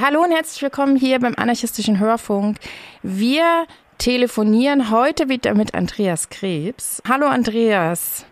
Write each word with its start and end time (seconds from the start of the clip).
Hallo 0.00 0.22
und 0.22 0.30
herzlich 0.30 0.62
willkommen 0.62 0.94
hier 0.94 1.18
beim 1.18 1.34
anarchistischen 1.36 1.98
Hörfunk. 1.98 2.58
Wir 3.02 3.66
telefonieren 3.98 4.92
heute 4.92 5.28
wieder 5.28 5.54
mit 5.54 5.74
Andreas 5.74 6.28
Krebs. 6.28 7.02
Hallo 7.08 7.26
Andreas. 7.26 8.24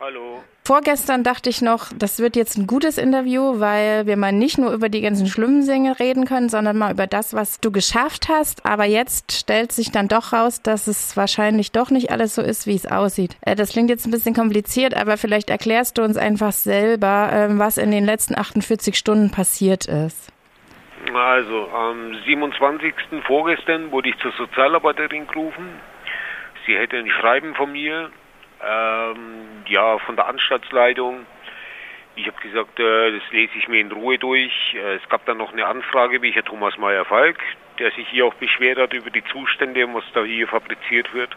Hallo. 0.00 0.42
Vorgestern 0.64 1.22
dachte 1.22 1.48
ich 1.48 1.62
noch, 1.62 1.92
das 1.96 2.18
wird 2.18 2.34
jetzt 2.34 2.58
ein 2.58 2.66
gutes 2.66 2.98
Interview, 2.98 3.60
weil 3.60 4.06
wir 4.06 4.16
mal 4.16 4.32
nicht 4.32 4.58
nur 4.58 4.72
über 4.72 4.88
die 4.88 5.02
ganzen 5.02 5.28
schlimmen 5.28 5.64
Dinge 5.64 6.00
reden 6.00 6.24
können, 6.24 6.48
sondern 6.48 6.76
mal 6.76 6.90
über 6.90 7.06
das, 7.06 7.34
was 7.34 7.60
du 7.60 7.70
geschafft 7.70 8.28
hast. 8.28 8.66
Aber 8.66 8.84
jetzt 8.84 9.30
stellt 9.30 9.70
sich 9.70 9.92
dann 9.92 10.08
doch 10.08 10.32
raus, 10.32 10.60
dass 10.60 10.88
es 10.88 11.16
wahrscheinlich 11.16 11.70
doch 11.70 11.90
nicht 11.90 12.10
alles 12.10 12.34
so 12.34 12.42
ist, 12.42 12.66
wie 12.66 12.74
es 12.74 12.86
aussieht. 12.86 13.36
Äh, 13.42 13.54
das 13.54 13.70
klingt 13.70 13.90
jetzt 13.90 14.06
ein 14.06 14.10
bisschen 14.10 14.34
kompliziert, 14.34 14.96
aber 14.96 15.18
vielleicht 15.18 15.50
erklärst 15.50 15.98
du 15.98 16.02
uns 16.02 16.16
einfach 16.16 16.52
selber, 16.52 17.30
ähm, 17.32 17.60
was 17.60 17.78
in 17.78 17.92
den 17.92 18.04
letzten 18.04 18.36
48 18.36 18.98
Stunden 18.98 19.30
passiert 19.30 19.86
ist. 19.86 20.33
Also 21.12 21.70
am 21.70 22.14
27. 22.24 22.94
vorgestern 23.26 23.90
wurde 23.92 24.08
ich 24.08 24.18
zur 24.18 24.32
Sozialarbeiterin 24.32 25.26
gerufen. 25.26 25.68
Sie 26.66 26.76
hätte 26.76 26.96
ein 26.96 27.10
Schreiben 27.10 27.54
von 27.54 27.72
mir, 27.72 28.10
ähm, 28.64 29.64
ja, 29.66 29.98
von 29.98 30.16
der 30.16 30.26
Anstaltsleitung. 30.26 31.26
Ich 32.16 32.26
habe 32.26 32.40
gesagt, 32.40 32.78
äh, 32.80 33.12
das 33.12 33.22
lese 33.32 33.52
ich 33.58 33.68
mir 33.68 33.80
in 33.80 33.92
Ruhe 33.92 34.18
durch. 34.18 34.74
Äh, 34.74 34.94
es 34.94 35.08
gab 35.08 35.26
dann 35.26 35.38
noch 35.38 35.52
eine 35.52 35.66
Anfrage, 35.66 36.22
wie 36.22 36.30
Herr 36.30 36.44
Thomas 36.44 36.78
Meyer-Falk, 36.78 37.38
der 37.78 37.90
sich 37.90 38.08
hier 38.08 38.24
auch 38.24 38.34
beschwert 38.34 38.78
hat 38.78 38.94
über 38.94 39.10
die 39.10 39.24
Zustände, 39.24 39.86
was 39.92 40.04
da 40.14 40.24
hier 40.24 40.48
fabriziert 40.48 41.12
wird. 41.12 41.36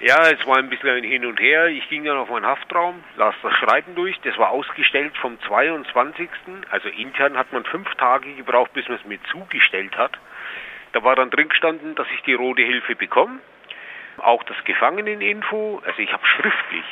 Ja, 0.00 0.28
es 0.28 0.46
war 0.46 0.58
ein 0.58 0.68
bisschen 0.68 0.90
ein 0.90 1.04
Hin 1.04 1.24
und 1.24 1.40
Her. 1.40 1.68
Ich 1.68 1.88
ging 1.88 2.04
dann 2.04 2.18
auf 2.18 2.28
meinen 2.28 2.44
Haftraum, 2.44 3.02
las 3.16 3.34
das 3.42 3.54
Schreiben 3.54 3.94
durch. 3.94 4.20
Das 4.20 4.36
war 4.36 4.50
ausgestellt 4.50 5.16
vom 5.16 5.40
22. 5.40 6.28
Also 6.70 6.90
intern 6.90 7.38
hat 7.38 7.50
man 7.54 7.64
fünf 7.64 7.94
Tage 7.94 8.34
gebraucht, 8.34 8.74
bis 8.74 8.86
man 8.88 8.98
es 8.98 9.06
mir 9.06 9.18
zugestellt 9.32 9.96
hat. 9.96 10.12
Da 10.92 11.02
war 11.02 11.16
dann 11.16 11.30
drin 11.30 11.48
gestanden, 11.48 11.94
dass 11.94 12.06
ich 12.14 12.20
die 12.24 12.34
Rote 12.34 12.60
Hilfe 12.60 12.94
bekomme. 12.94 13.38
Auch 14.18 14.42
das 14.42 14.56
Gefangeneninfo, 14.64 15.80
also 15.86 15.98
ich 15.98 16.12
habe 16.12 16.26
schriftlich. 16.26 16.84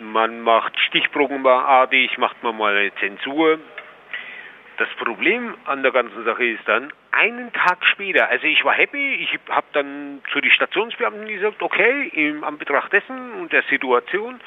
Man 0.00 0.40
macht 0.40 0.76
stichprobenartig, 0.80 2.18
macht 2.18 2.42
man 2.42 2.56
mal 2.56 2.76
eine 2.76 2.94
Zensur. 2.96 3.60
Das 4.76 4.88
Problem 4.96 5.54
an 5.66 5.84
der 5.84 5.92
ganzen 5.92 6.24
Sache 6.24 6.44
ist 6.44 6.66
dann, 6.66 6.92
einen 7.18 7.52
Tag 7.52 7.84
später, 7.84 8.28
also 8.28 8.46
ich 8.46 8.64
war 8.64 8.74
happy, 8.74 9.14
ich 9.14 9.38
habe 9.48 9.66
dann 9.72 10.22
zu 10.32 10.40
den 10.40 10.52
Stationsbeamten 10.52 11.26
gesagt, 11.26 11.62
okay, 11.62 12.08
im 12.14 12.44
Anbetracht 12.44 12.92
dessen 12.92 13.32
und 13.32 13.52
der 13.52 13.62
Situation 13.64 14.40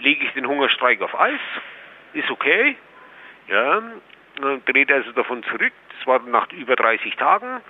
lege 0.00 0.26
ich 0.26 0.32
den 0.32 0.46
Hungerstreik 0.46 1.00
auf 1.00 1.18
Eis, 1.18 1.40
ist 2.12 2.30
okay, 2.30 2.76
ja, 3.48 3.82
dreht 4.66 4.92
also 4.92 5.12
davon 5.12 5.42
zurück, 5.44 5.72
das 5.96 6.06
war 6.06 6.20
nach 6.20 6.52
über 6.52 6.76
30 6.76 7.16
Tagen. 7.16 7.62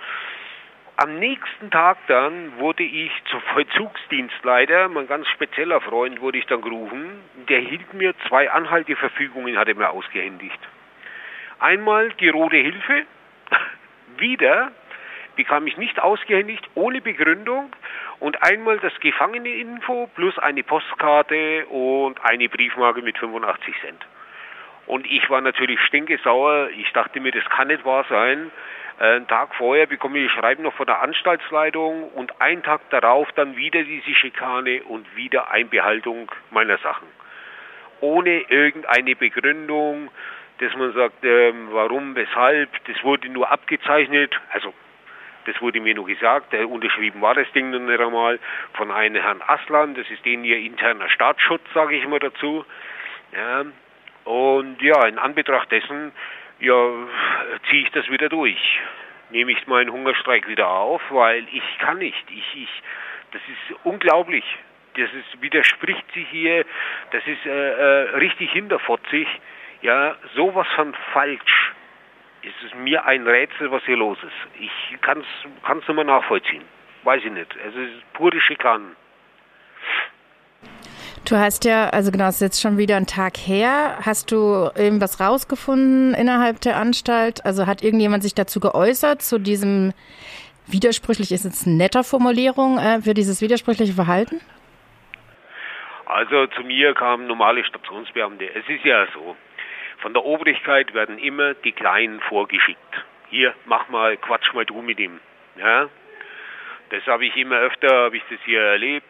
Am 0.97 1.17
nächsten 1.17 1.71
Tag 1.71 1.97
dann 2.07 2.59
wurde 2.59 2.83
ich 2.83 3.11
zum 3.31 3.41
Vollzugsdienstleiter, 3.53 4.89
mein 4.89 5.07
ganz 5.07 5.27
spezieller 5.29 5.79
Freund 5.79 6.19
wurde 6.19 6.37
ich 6.37 6.45
dann 6.47 6.61
gerufen, 6.61 7.23
der 7.47 7.59
hielt 7.59 7.93
mir 7.93 8.13
zwei 8.27 8.51
Anhalteverfügungen, 8.51 9.57
hat 9.57 9.69
er 9.69 9.75
mir 9.75 9.89
ausgehändigt. 9.89 10.59
Einmal 11.59 12.09
die 12.19 12.29
Rote 12.29 12.57
Hilfe, 12.57 13.05
wieder 14.19 14.71
bekam 15.35 15.65
ich 15.67 15.77
nicht 15.77 16.01
ausgehändigt, 16.01 16.69
ohne 16.75 17.01
Begründung 17.01 17.71
und 18.19 18.43
einmal 18.43 18.79
das 18.79 18.93
Gefangeneinfo 18.99 20.09
plus 20.15 20.37
eine 20.37 20.63
Postkarte 20.63 21.65
und 21.67 22.23
eine 22.23 22.49
Briefmarke 22.49 23.01
mit 23.01 23.17
85 23.17 23.75
Cent. 23.81 24.05
Und 24.87 25.09
ich 25.09 25.29
war 25.29 25.41
natürlich 25.41 25.79
stinkesauer. 25.81 26.69
Ich 26.77 26.91
dachte 26.91 27.19
mir, 27.19 27.31
das 27.31 27.45
kann 27.45 27.69
nicht 27.69 27.85
wahr 27.85 28.05
sein. 28.09 28.51
Äh, 28.99 29.15
einen 29.15 29.27
Tag 29.27 29.55
vorher 29.55 29.87
bekomme 29.87 30.19
ich 30.19 30.31
Schreiben 30.31 30.63
noch 30.63 30.73
von 30.73 30.85
der 30.85 31.01
Anstaltsleitung 31.01 32.09
und 32.09 32.41
einen 32.41 32.63
Tag 32.63 32.81
darauf 32.89 33.31
dann 33.33 33.55
wieder 33.55 33.83
diese 33.83 34.13
Schikane 34.13 34.83
und 34.83 35.15
wieder 35.15 35.49
Einbehaltung 35.49 36.31
meiner 36.49 36.77
Sachen. 36.79 37.07
Ohne 38.01 38.41
irgendeine 38.49 39.15
Begründung, 39.15 40.09
dass 40.61 40.75
man 40.75 40.93
sagt, 40.93 41.23
ähm, 41.23 41.69
warum, 41.71 42.15
weshalb, 42.15 42.69
das 42.85 43.03
wurde 43.03 43.27
nur 43.29 43.49
abgezeichnet, 43.49 44.39
also 44.51 44.73
das 45.45 45.59
wurde 45.59 45.81
mir 45.81 45.95
nur 45.95 46.05
gesagt, 46.05 46.53
äh, 46.53 46.63
unterschrieben 46.63 47.19
war 47.19 47.33
das 47.33 47.51
Ding 47.53 47.71
noch 47.71 47.79
nicht 47.79 47.99
einmal 47.99 48.39
von 48.73 48.91
einem 48.91 49.19
Herrn 49.19 49.41
Aslan, 49.41 49.95
das 49.95 50.07
ist 50.11 50.23
den 50.23 50.43
ihr 50.45 50.59
interner 50.59 51.09
Staatsschutz, 51.09 51.63
sage 51.73 51.95
ich 51.95 52.07
mal 52.07 52.19
dazu. 52.19 52.63
Ja, 53.35 53.65
und 54.25 54.79
ja, 54.83 55.07
in 55.07 55.17
Anbetracht 55.17 55.71
dessen, 55.71 56.11
ja, 56.59 56.89
ziehe 57.69 57.81
ich 57.81 57.91
das 57.91 58.07
wieder 58.09 58.29
durch. 58.29 58.79
Nehme 59.31 59.53
ich 59.53 59.65
meinen 59.65 59.91
Hungerstreik 59.91 60.47
wieder 60.47 60.69
auf, 60.69 61.01
weil 61.09 61.47
ich 61.51 61.63
kann 61.79 61.97
nicht. 61.97 62.23
Ich, 62.29 62.63
ich, 62.63 62.83
das 63.31 63.41
ist 63.47 63.79
unglaublich. 63.83 64.45
Das 64.95 65.09
ist, 65.11 65.41
widerspricht 65.41 66.03
sich 66.13 66.27
hier, 66.29 66.65
das 67.11 67.25
ist 67.25 67.45
äh, 67.47 67.49
äh, 67.49 68.15
richtig 68.17 68.51
hinterfotzig. 68.51 69.27
Ja, 69.81 70.15
sowas 70.35 70.67
von 70.75 70.93
falsch. 71.13 71.73
Es 72.43 72.65
ist 72.65 72.75
mir 72.75 73.05
ein 73.05 73.27
Rätsel, 73.27 73.71
was 73.71 73.83
hier 73.85 73.97
los 73.97 74.17
ist. 74.23 74.61
Ich 74.61 75.01
kann 75.01 75.19
es 75.19 75.87
nicht 75.87 75.95
mehr 75.95 76.03
nachvollziehen. 76.03 76.63
Weiß 77.03 77.21
ich 77.23 77.31
nicht. 77.31 77.55
Es 77.67 77.75
ist 77.75 78.13
pure 78.13 78.39
Schikanen. 78.41 78.95
Du 81.25 81.37
hast 81.37 81.65
ja, 81.65 81.89
also 81.89 82.11
genau, 82.11 82.27
es 82.27 82.35
ist 82.35 82.41
jetzt 82.41 82.61
schon 82.61 82.77
wieder 82.77 82.97
ein 82.97 83.05
Tag 83.05 83.37
her. 83.37 83.99
Hast 84.03 84.31
du 84.31 84.69
irgendwas 84.75 85.19
rausgefunden 85.19 86.13
innerhalb 86.13 86.61
der 86.61 86.77
Anstalt? 86.77 87.45
Also 87.45 87.67
hat 87.67 87.83
irgendjemand 87.83 88.23
sich 88.23 88.33
dazu 88.33 88.59
geäußert, 88.59 89.21
zu 89.21 89.39
diesem 89.39 89.93
widersprüchlich, 90.67 91.31
ist 91.31 91.45
jetzt 91.45 91.67
eine 91.67 91.75
nette 91.75 92.03
Formulierung, 92.03 92.77
äh, 92.79 93.01
für 93.01 93.13
dieses 93.13 93.41
widersprüchliche 93.41 93.93
Verhalten? 93.93 94.41
Also 96.05 96.47
zu 96.47 96.63
mir 96.63 96.93
kamen 96.93 97.27
normale 97.27 97.63
Stationsbeamte. 97.63 98.45
Es 98.53 98.67
ist 98.67 98.83
ja 98.83 99.05
so, 99.13 99.35
von 100.01 100.13
der 100.13 100.25
Obrigkeit 100.25 100.93
werden 100.93 101.17
immer 101.17 101.53
die 101.53 101.71
Kleinen 101.71 102.19
vorgeschickt. 102.21 103.05
Hier, 103.29 103.53
mach 103.65 103.87
mal, 103.89 104.17
quatsch 104.17 104.53
mal 104.53 104.65
du 104.65 104.81
mit 104.81 104.99
ihm. 104.99 105.19
Ja? 105.57 105.89
Das 106.89 107.05
habe 107.07 107.25
ich 107.25 107.35
immer 107.37 107.57
öfter, 107.59 108.05
habe 108.05 108.17
ich 108.17 108.23
das 108.29 108.39
hier 108.43 108.61
erlebt. 108.61 109.07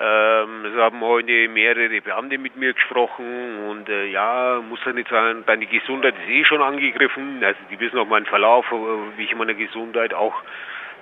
Ähm, 0.00 0.64
es 0.64 0.74
haben 0.80 1.00
heute 1.02 1.48
mehrere 1.48 2.00
Beamte 2.00 2.38
mit 2.38 2.56
mir 2.56 2.72
gesprochen 2.72 3.68
und 3.68 3.88
äh, 3.88 4.06
ja, 4.06 4.60
muss 4.68 4.80
ja 4.84 4.92
nicht 4.92 5.08
sein, 5.08 5.44
deine 5.46 5.66
Gesundheit 5.66 6.14
ist 6.18 6.28
eh 6.28 6.44
schon 6.44 6.62
angegriffen. 6.62 7.44
Also 7.44 7.60
die 7.70 7.78
wissen 7.78 7.98
auch 7.98 8.06
meinen 8.06 8.26
Verlauf, 8.26 8.66
äh, 8.72 9.18
wie 9.18 9.24
ich 9.24 9.34
meine 9.36 9.54
Gesundheit, 9.54 10.12
auch 10.12 10.34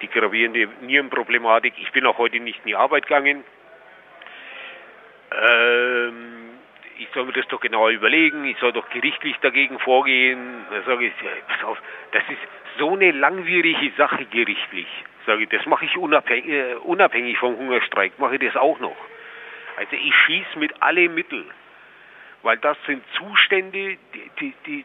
die 0.02 0.08
gravierende 0.08 0.68
Nierenproblematik. 0.82 1.74
Ich 1.78 1.90
bin 1.92 2.04
auch 2.04 2.18
heute 2.18 2.40
nicht 2.40 2.58
in 2.58 2.66
die 2.66 2.76
Arbeit 2.76 3.06
gegangen. 3.06 3.44
Ähm, 5.30 6.41
ich 7.02 7.08
soll 7.14 7.24
mir 7.26 7.32
das 7.32 7.46
doch 7.48 7.60
genauer 7.60 7.90
überlegen, 7.90 8.44
ich 8.44 8.58
soll 8.58 8.72
doch 8.72 8.88
gerichtlich 8.90 9.36
dagegen 9.40 9.78
vorgehen. 9.78 10.64
Da 10.70 10.82
sage 10.82 11.06
ich, 11.06 11.12
pass 11.48 11.64
auf, 11.64 11.78
das 12.12 12.22
ist 12.28 12.38
so 12.78 12.92
eine 12.92 13.10
langwierige 13.10 13.90
Sache 13.96 14.24
gerichtlich. 14.26 14.86
Sage 15.26 15.44
ich, 15.44 15.48
das 15.48 15.66
mache 15.66 15.84
ich 15.84 15.96
unabhängig, 15.96 16.48
äh, 16.48 16.74
unabhängig 16.74 17.38
vom 17.38 17.56
Hungerstreik, 17.56 18.18
mache 18.18 18.36
ich 18.36 18.40
das 18.40 18.56
auch 18.56 18.78
noch. 18.80 18.96
Also 19.76 19.96
ich 19.96 20.14
schieße 20.14 20.58
mit 20.58 20.82
alle 20.82 21.08
Mittel, 21.08 21.44
weil 22.42 22.58
das 22.58 22.76
sind 22.86 23.02
Zustände, 23.16 23.96
die, 24.14 24.30
die, 24.40 24.54
die 24.66 24.84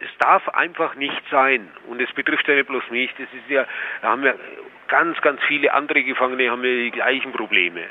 es 0.00 0.08
darf 0.18 0.48
einfach 0.48 0.94
nicht 0.94 1.22
sein. 1.30 1.68
Und 1.86 2.00
es 2.00 2.10
betrifft 2.12 2.48
ja 2.48 2.54
nicht 2.54 2.68
bloß 2.68 2.90
mich. 2.90 3.10
Das 3.18 3.28
ist 3.34 3.50
ja, 3.50 3.66
da 4.00 4.08
haben 4.08 4.22
wir 4.22 4.38
ganz, 4.88 5.20
ganz 5.20 5.42
viele 5.44 5.72
andere 5.74 6.02
Gefangene 6.02 6.50
haben 6.50 6.64
ja 6.64 6.70
die 6.70 6.90
gleichen 6.90 7.32
Probleme. 7.32 7.84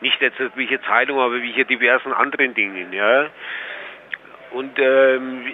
Nicht 0.00 0.20
jetzt 0.20 0.38
hier 0.56 0.82
Zeitung, 0.82 1.18
aber 1.18 1.38
hier 1.38 1.64
diversen 1.64 2.12
anderen 2.12 2.54
Dingen, 2.54 2.92
ja. 2.92 3.28
Und 4.50 4.78
ähm, 4.78 5.44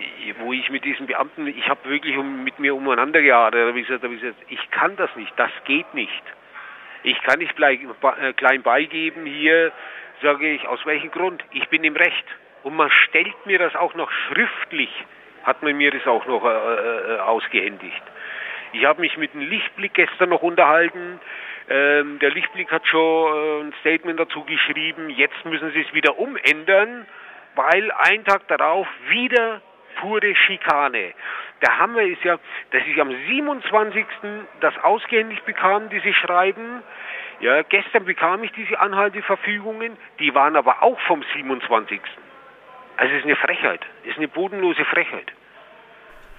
wo 0.40 0.52
ich 0.52 0.70
mit 0.70 0.84
diesen 0.84 1.06
Beamten, 1.06 1.46
ich 1.46 1.68
habe 1.68 1.88
wirklich 1.88 2.16
um, 2.16 2.44
mit 2.44 2.58
mir 2.58 2.74
umeinander 2.74 3.20
geadert, 3.22 3.74
ich, 3.74 3.88
gesagt, 3.88 4.04
ich 4.48 4.70
kann 4.70 4.96
das 4.96 5.14
nicht, 5.16 5.32
das 5.36 5.50
geht 5.64 5.92
nicht. 5.94 6.22
Ich 7.02 7.20
kann 7.22 7.38
nicht 7.38 7.58
äh, 7.60 8.32
klein 8.34 8.62
beigeben 8.62 9.26
hier, 9.26 9.72
sage 10.22 10.48
ich, 10.48 10.66
aus 10.68 10.84
welchem 10.86 11.10
Grund? 11.10 11.44
Ich 11.50 11.68
bin 11.68 11.82
im 11.84 11.96
Recht. 11.96 12.24
Und 12.62 12.76
man 12.76 12.90
stellt 12.90 13.46
mir 13.46 13.58
das 13.58 13.74
auch 13.76 13.94
noch 13.94 14.10
schriftlich, 14.10 14.90
hat 15.42 15.62
man 15.62 15.76
mir 15.76 15.90
das 15.90 16.06
auch 16.06 16.24
noch 16.26 16.44
äh, 16.44 16.48
äh, 16.48 17.18
ausgehändigt. 17.18 18.02
Ich 18.72 18.84
habe 18.86 19.00
mich 19.00 19.16
mit 19.16 19.34
dem 19.34 19.42
Lichtblick 19.42 19.94
gestern 19.94 20.30
noch 20.30 20.42
unterhalten. 20.42 21.20
Ähm, 21.68 22.18
der 22.18 22.30
Lichtblick 22.30 22.70
hat 22.70 22.86
schon 22.86 23.00
äh, 23.00 23.60
ein 23.62 23.74
Statement 23.80 24.20
dazu 24.20 24.44
geschrieben, 24.44 25.08
jetzt 25.10 25.44
müssen 25.44 25.70
sie 25.72 25.80
es 25.80 25.94
wieder 25.94 26.18
umändern, 26.18 27.06
weil 27.54 27.90
ein 27.92 28.24
Tag 28.24 28.46
darauf 28.48 28.86
wieder 29.08 29.62
pure 30.00 30.34
Schikane. 30.34 31.14
Der 31.62 31.78
Hammer 31.78 32.02
ist 32.02 32.22
ja, 32.24 32.38
dass 32.72 32.82
ich 32.86 33.00
am 33.00 33.10
27. 33.10 34.04
das 34.60 34.76
ausgehändigt 34.82 35.44
bekam, 35.46 35.88
diese 35.88 36.12
Schreiben. 36.12 36.82
Ja, 37.40 37.62
gestern 37.62 38.04
bekam 38.04 38.44
ich 38.44 38.52
diese 38.52 38.78
Anhalteverfügungen, 38.78 39.96
die 40.18 40.34
waren 40.34 40.56
aber 40.56 40.82
auch 40.82 41.00
vom 41.00 41.24
27. 41.34 42.00
Also 42.96 43.12
es 43.12 43.20
ist 43.20 43.24
eine 43.24 43.36
Frechheit, 43.36 43.80
es 44.02 44.10
ist 44.10 44.18
eine 44.18 44.28
bodenlose 44.28 44.84
Frechheit. 44.84 45.32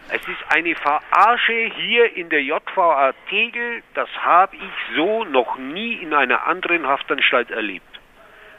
Es 0.10 0.22
ist 0.22 0.44
eine 0.50 0.76
Verarsche 0.76 1.72
hier 1.76 2.16
in 2.16 2.30
der 2.30 2.44
JVA 2.44 3.14
Tegel. 3.30 3.82
Das 3.94 4.10
habe 4.22 4.56
ich 4.56 4.96
so 4.96 5.24
noch 5.26 5.58
nie 5.58 5.94
in 5.96 6.14
einer 6.14 6.46
anderen 6.46 6.88
Haftanstalt 6.88 7.50
erlebt. 7.52 8.00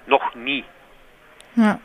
Noch 0.07 0.35
nie. 0.35 0.65
Ja. 1.55 1.79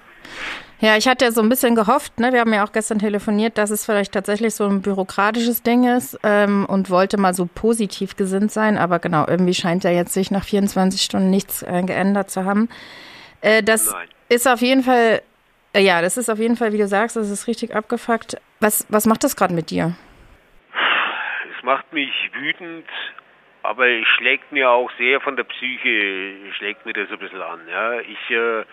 Ja, 0.82 0.98
ich 0.98 1.08
hatte 1.08 1.32
so 1.32 1.42
ein 1.42 1.50
bisschen 1.50 1.76
gehofft, 1.76 2.20
ne, 2.20 2.34
wir 2.34 2.40
haben 2.40 2.54
ja 2.54 2.66
auch 2.66 2.72
gestern 2.72 2.98
telefoniert, 2.98 3.60
dass 3.60 3.70
es 3.70 3.86
vielleicht 3.86 4.14
tatsächlich 4.14 4.56
so 4.56 4.66
ein 4.66 4.82
bürokratisches 4.82 5.62
Ding 5.62 5.84
ist 5.84 6.18
ähm, 6.24 6.66
und 6.66 6.90
wollte 6.90 7.20
mal 7.20 7.36
so 7.36 7.46
positiv 7.46 8.16
gesinnt 8.16 8.52
sein, 8.52 8.80
aber 8.80 8.98
genau, 8.98 9.28
irgendwie 9.28 9.54
scheint 9.54 9.84
ja 9.84 9.92
jetzt 9.92 10.12
sich 10.12 10.32
nach 10.32 10.44
24 10.44 11.00
Stunden 11.00 11.30
nichts 11.30 11.62
äh, 11.62 11.84
geändert 11.84 12.32
zu 12.32 12.46
haben. 12.46 12.68
Äh, 13.42 13.62
das 13.62 13.92
Nein. 13.92 14.08
ist 14.30 14.48
auf 14.48 14.62
jeden 14.62 14.82
Fall, 14.82 15.22
ja, 15.80 16.02
das 16.02 16.18
ist 16.18 16.30
auf 16.30 16.40
jeden 16.40 16.58
Fall, 16.58 16.74
wie 16.74 16.78
du 16.78 16.88
sagst, 16.88 17.16
das 17.16 17.30
ist 17.30 17.48
richtig 17.48 17.76
abgefuckt. 17.76 18.38
Was, 18.60 18.86
was 18.90 19.06
macht 19.06 19.24
das 19.24 19.36
gerade 19.36 19.54
mit 19.54 19.70
dir? 19.70 19.96
Es 21.58 21.64
macht 21.64 21.92
mich 21.94 22.12
wütend, 22.34 22.88
aber 23.64 23.88
es 23.88 24.08
schlägt 24.18 24.52
mir 24.52 24.70
auch 24.70 24.92
sehr 24.98 25.22
von 25.22 25.36
der 25.36 25.44
Psyche, 25.44 26.34
schlägt 26.58 26.86
mir 26.86 26.94
das 26.94 27.10
ein 27.12 27.20
bisschen 27.20 27.42
an. 27.42 27.60
Ja. 27.70 28.00
Ich 28.00 28.30
äh, 28.30 28.64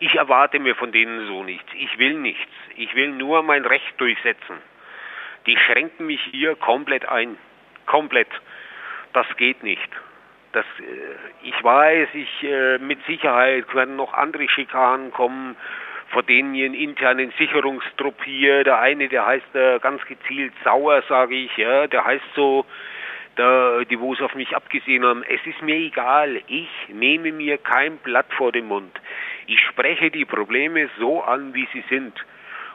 ich 0.00 0.14
erwarte 0.16 0.58
mir 0.58 0.74
von 0.74 0.92
denen 0.92 1.26
so 1.26 1.44
nichts. 1.44 1.68
Ich 1.74 1.98
will 1.98 2.14
nichts. 2.14 2.50
Ich 2.76 2.94
will 2.94 3.10
nur 3.10 3.42
mein 3.42 3.64
Recht 3.64 3.98
durchsetzen. 3.98 4.58
Die 5.46 5.56
schränken 5.56 6.06
mich 6.06 6.20
hier 6.30 6.56
komplett 6.56 7.08
ein. 7.08 7.36
Komplett. 7.86 8.28
Das 9.12 9.26
geht 9.36 9.62
nicht. 9.62 9.88
Das, 10.52 10.64
äh, 10.78 11.48
ich 11.48 11.62
weiß, 11.62 12.08
ich 12.14 12.42
äh, 12.42 12.78
mit 12.78 13.04
Sicherheit 13.06 13.72
werden 13.74 13.96
noch 13.96 14.12
andere 14.14 14.48
Schikanen 14.48 15.12
kommen, 15.12 15.56
vor 16.14 16.22
denen 16.22 16.54
ihren 16.54 16.74
internen 16.74 17.32
Sicherungstrupp 17.36 18.22
hier, 18.24 18.62
der 18.62 18.78
eine, 18.78 19.08
der 19.08 19.26
heißt 19.26 19.54
äh, 19.54 19.80
ganz 19.80 20.00
gezielt 20.06 20.52
Sauer, 20.62 21.02
sage 21.08 21.34
ich, 21.34 21.54
ja, 21.56 21.88
der 21.88 22.04
heißt 22.04 22.24
so, 22.36 22.64
da, 23.34 23.82
die 23.84 23.98
wo 23.98 24.14
es 24.14 24.20
auf 24.20 24.34
mich 24.36 24.54
abgesehen 24.54 25.04
haben, 25.04 25.24
es 25.24 25.44
ist 25.44 25.60
mir 25.60 25.74
egal, 25.74 26.40
ich 26.46 26.68
nehme 26.88 27.32
mir 27.32 27.58
kein 27.58 27.96
Blatt 27.98 28.32
vor 28.36 28.52
den 28.52 28.66
Mund. 28.66 28.92
Ich 29.48 29.60
spreche 29.60 30.12
die 30.12 30.24
Probleme 30.24 30.88
so 31.00 31.20
an, 31.20 31.52
wie 31.52 31.66
sie 31.72 31.82
sind. 31.90 32.14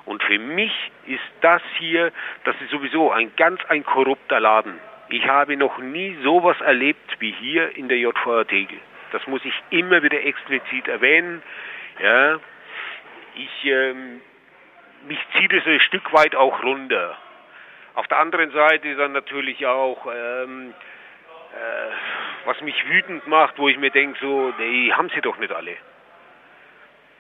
Und 0.04 0.22
für 0.24 0.38
mich 0.38 0.74
ist 1.08 1.32
das 1.40 1.62
hier, 1.78 2.12
das 2.44 2.56
ist 2.62 2.72
sowieso 2.72 3.10
ein 3.10 3.32
ganz 3.38 3.64
ein 3.70 3.86
korrupter 3.86 4.42
Laden. 4.42 4.74
Ich 5.08 5.26
habe 5.26 5.56
noch 5.56 5.78
nie 5.78 6.18
sowas 6.24 6.60
erlebt 6.60 7.16
wie 7.20 7.32
hier 7.32 7.76
in 7.78 7.88
der 7.88 8.00
JVA 8.00 8.44
Tegel. 8.44 8.80
Das 9.14 9.26
muss 9.28 9.46
ich 9.46 9.54
immer 9.70 10.04
wieder 10.04 10.22
explizit 10.26 10.90
erwähnen. 10.90 11.42
Ja, 12.04 12.40
ich, 13.44 13.66
ähm, 13.66 14.22
mich 15.08 15.20
zieht 15.38 15.54
es 15.54 15.66
ein 15.66 15.80
Stück 15.82 16.12
weit 16.14 16.36
auch 16.36 16.64
runter. 16.64 17.18
Auf 17.96 18.08
der 18.08 18.20
anderen 18.20 18.52
Seite 18.52 18.96
dann 18.96 19.12
natürlich 19.12 19.66
auch, 19.66 20.06
ähm, 20.06 20.74
äh, 21.54 22.46
was 22.46 22.62
mich 22.62 22.88
wütend 22.88 23.28
macht, 23.28 23.58
wo 23.58 23.68
ich 23.68 23.78
mir 23.78 23.92
denke, 23.92 24.20
so, 24.22 24.52
die 24.60 24.94
haben 24.94 25.10
sie 25.10 25.22
doch 25.22 25.38
nicht 25.38 25.52
alle 25.52 25.76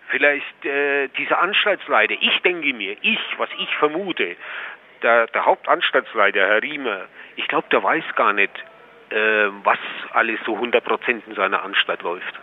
vielleicht 0.10 0.66
äh, 0.66 1.07
dieser 1.10 1.39
Anstaltsleiter, 1.39 2.16
ich 2.19 2.42
denke 2.42 2.74
mir, 2.74 2.98
ich, 3.01 3.19
was 3.38 3.50
ich 3.57 3.69
vermute, 3.77 4.36
der, 5.01 5.27
der 5.27 5.45
Hauptanstaltsleiter, 5.45 6.39
Herr 6.39 6.62
Riemer, 6.62 7.06
ich 7.36 7.48
glaube, 7.48 7.68
der 7.72 7.81
weiß 7.81 8.04
gar 8.15 8.33
nicht, 8.33 8.51
äh, 9.10 9.48
was 9.63 9.80
alles 10.12 10.39
so 10.45 10.56
100% 10.57 11.22
in 11.27 11.36
seiner 11.36 11.63
Anstalt 11.63 12.01
läuft. 12.01 12.39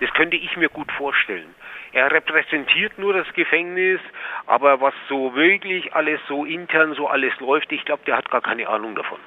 Das 0.00 0.12
könnte 0.14 0.36
ich 0.36 0.56
mir 0.56 0.68
gut 0.68 0.90
vorstellen. 0.92 1.54
Er 1.92 2.10
repräsentiert 2.10 2.98
nur 2.98 3.12
das 3.14 3.32
Gefängnis, 3.34 4.00
aber 4.46 4.80
was 4.80 4.94
so 5.08 5.34
wirklich 5.34 5.94
alles 5.94 6.20
so 6.26 6.44
intern 6.44 6.94
so 6.94 7.06
alles 7.06 7.38
läuft, 7.40 7.70
ich 7.70 7.84
glaube, 7.84 8.02
der 8.04 8.16
hat 8.16 8.30
gar 8.30 8.40
keine 8.40 8.68
Ahnung 8.68 8.94
davon. 8.94 9.18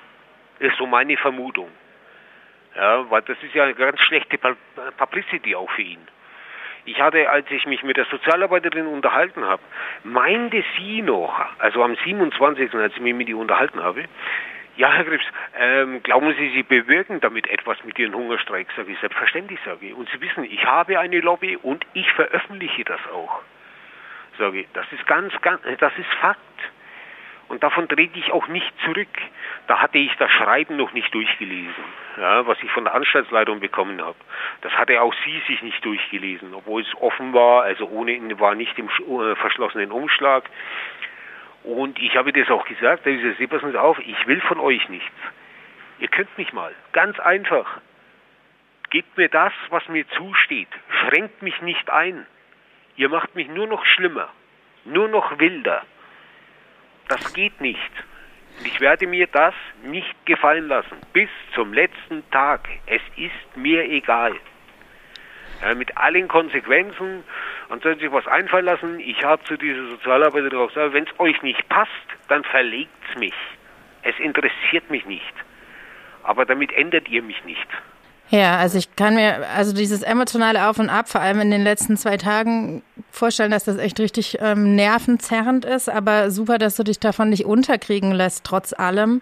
Ist 0.59 0.77
so 0.77 0.85
meine 0.85 1.15
Vermutung. 1.17 1.69
Ja, 2.75 3.09
weil 3.09 3.21
das 3.23 3.41
ist 3.41 3.55
ja 3.55 3.63
eine 3.63 3.73
ganz 3.73 3.99
schlechte 4.01 4.37
Publicity 4.97 5.55
auch 5.55 5.69
für 5.71 5.81
ihn. 5.81 6.05
Ich 6.85 7.01
hatte, 7.01 7.29
als 7.29 7.49
ich 7.51 7.65
mich 7.65 7.83
mit 7.83 7.97
der 7.97 8.05
Sozialarbeiterin 8.05 8.87
unterhalten 8.87 9.43
habe, 9.43 9.61
meinte 10.03 10.63
sie 10.77 11.01
noch, 11.01 11.33
also 11.59 11.83
am 11.83 11.95
27., 11.95 12.73
als 12.75 12.93
ich 12.93 13.01
mich 13.01 13.13
mit 13.13 13.27
ihr 13.27 13.37
unterhalten 13.37 13.83
habe, 13.83 14.05
ja, 14.77 14.91
Herr 14.93 15.05
Krebs, 15.05 15.25
ähm, 15.57 16.03
glauben 16.03 16.33
Sie, 16.37 16.49
Sie 16.49 16.63
bewirken 16.63 17.19
damit 17.19 17.47
etwas 17.47 17.83
mit 17.83 17.97
Ihren 17.97 18.13
Hungerstreik? 18.13 18.67
Sage 18.75 18.91
ich, 18.91 18.99
selbstverständlich, 18.99 19.59
sage 19.65 19.87
ich. 19.87 19.93
Und 19.93 20.07
Sie 20.09 20.21
wissen, 20.21 20.43
ich 20.43 20.63
habe 20.65 20.99
eine 20.99 21.19
Lobby 21.19 21.57
und 21.57 21.85
ich 21.93 22.11
veröffentliche 22.13 22.83
das 22.85 22.99
auch. 23.11 23.41
Sage 24.37 24.61
ich, 24.61 24.67
das 24.73 24.85
ist 24.91 25.05
ganz, 25.07 25.33
ganz, 25.41 25.61
das 25.79 25.93
ist 25.97 26.13
Fakt. 26.21 26.39
Und 27.49 27.63
davon 27.63 27.87
trete 27.87 28.19
ich 28.19 28.31
auch 28.31 28.47
nicht 28.49 28.71
zurück. 28.83 29.07
Da 29.67 29.79
hatte 29.79 29.97
ich 29.97 30.13
das 30.17 30.29
Schreiben 30.31 30.75
noch 30.75 30.91
nicht 30.93 31.13
durchgelesen, 31.13 31.83
ja, 32.17 32.45
was 32.45 32.61
ich 32.61 32.69
von 32.71 32.83
der 32.83 32.93
Anstaltsleitung 32.93 33.59
bekommen 33.59 34.01
habe. 34.01 34.17
Das 34.61 34.73
hatte 34.73 35.01
auch 35.01 35.13
sie 35.25 35.41
sich 35.47 35.61
nicht 35.61 35.83
durchgelesen, 35.83 36.53
obwohl 36.53 36.81
es 36.81 37.01
offen 37.01 37.33
war, 37.33 37.63
also 37.63 37.87
ohne 37.87 38.17
war 38.39 38.53
nicht 38.53 38.77
im 38.77 38.89
äh, 38.89 39.35
verschlossenen 39.35 39.91
Umschlag. 39.91 40.43
Und 41.63 41.99
ich 41.99 42.15
habe 42.15 42.31
das 42.31 42.49
auch 42.49 42.65
gesagt, 42.65 43.05
da 43.05 43.47
passen 43.47 43.71
Sie 43.71 43.79
auf, 43.79 43.99
ich 43.99 44.27
will 44.27 44.41
von 44.41 44.59
euch 44.59 44.87
nichts. 44.89 45.15
Ihr 45.99 46.07
könnt 46.07 46.35
mich 46.37 46.53
mal, 46.53 46.73
ganz 46.93 47.19
einfach. 47.19 47.81
Gebt 48.89 49.17
mir 49.17 49.29
das, 49.29 49.51
was 49.69 49.87
mir 49.89 50.07
zusteht. 50.09 50.69
Schränkt 51.01 51.41
mich 51.41 51.61
nicht 51.61 51.89
ein. 51.89 52.25
Ihr 52.95 53.09
macht 53.09 53.35
mich 53.35 53.47
nur 53.47 53.67
noch 53.67 53.85
schlimmer, 53.85 54.29
nur 54.85 55.07
noch 55.07 55.39
wilder. 55.39 55.83
Das 57.09 57.33
geht 57.33 57.59
nicht. 57.61 57.91
Und 58.59 58.67
ich 58.67 58.79
werde 58.79 59.07
mir 59.07 59.27
das 59.27 59.53
nicht 59.83 60.25
gefallen 60.25 60.67
lassen. 60.67 60.97
Bis 61.13 61.29
zum 61.53 61.73
letzten 61.73 62.29
Tag. 62.31 62.67
Es 62.85 63.01
ist 63.15 63.57
mir 63.57 63.83
egal. 63.83 64.35
Ja, 65.61 65.73
mit 65.75 65.95
allen 65.97 66.27
Konsequenzen 66.27 67.23
und 67.69 67.83
sollen 67.83 67.99
sich 67.99 68.11
was 68.11 68.27
einfallen 68.27 68.65
lassen. 68.65 68.99
Ich 68.99 69.23
habe 69.23 69.43
zu 69.43 69.57
dieser 69.57 69.87
Sozialarbeiterin 69.89 70.57
auch 70.57 70.67
gesagt, 70.67 70.93
wenn 70.93 71.05
es 71.05 71.19
euch 71.19 71.41
nicht 71.41 71.67
passt, 71.69 71.91
dann 72.27 72.43
verlegt 72.43 72.91
es 73.09 73.19
mich. 73.19 73.33
Es 74.03 74.17
interessiert 74.19 74.89
mich 74.89 75.05
nicht. 75.05 75.33
Aber 76.23 76.45
damit 76.45 76.71
ändert 76.73 77.09
ihr 77.09 77.21
mich 77.21 77.43
nicht. 77.45 77.67
Ja, 78.29 78.57
also 78.57 78.77
ich 78.77 78.93
kann 78.95 79.15
mir, 79.15 79.47
also 79.55 79.71
dieses 79.71 80.01
emotionale 80.01 80.67
Auf 80.67 80.79
und 80.79 80.89
Ab, 80.89 81.07
vor 81.07 81.21
allem 81.21 81.39
in 81.39 81.51
den 81.51 81.63
letzten 81.63 81.95
zwei 81.95 82.17
Tagen, 82.17 82.83
vorstellen, 83.09 83.51
dass 83.51 83.63
das 83.63 83.77
echt 83.77 83.99
richtig 83.99 84.37
ähm, 84.41 84.75
nervenzerrend 84.75 85.63
ist, 85.63 85.89
aber 85.89 86.29
super, 86.29 86.57
dass 86.57 86.75
du 86.75 86.83
dich 86.83 86.99
davon 86.99 87.29
nicht 87.29 87.45
unterkriegen 87.45 88.11
lässt, 88.11 88.43
trotz 88.43 88.73
allem. 88.73 89.21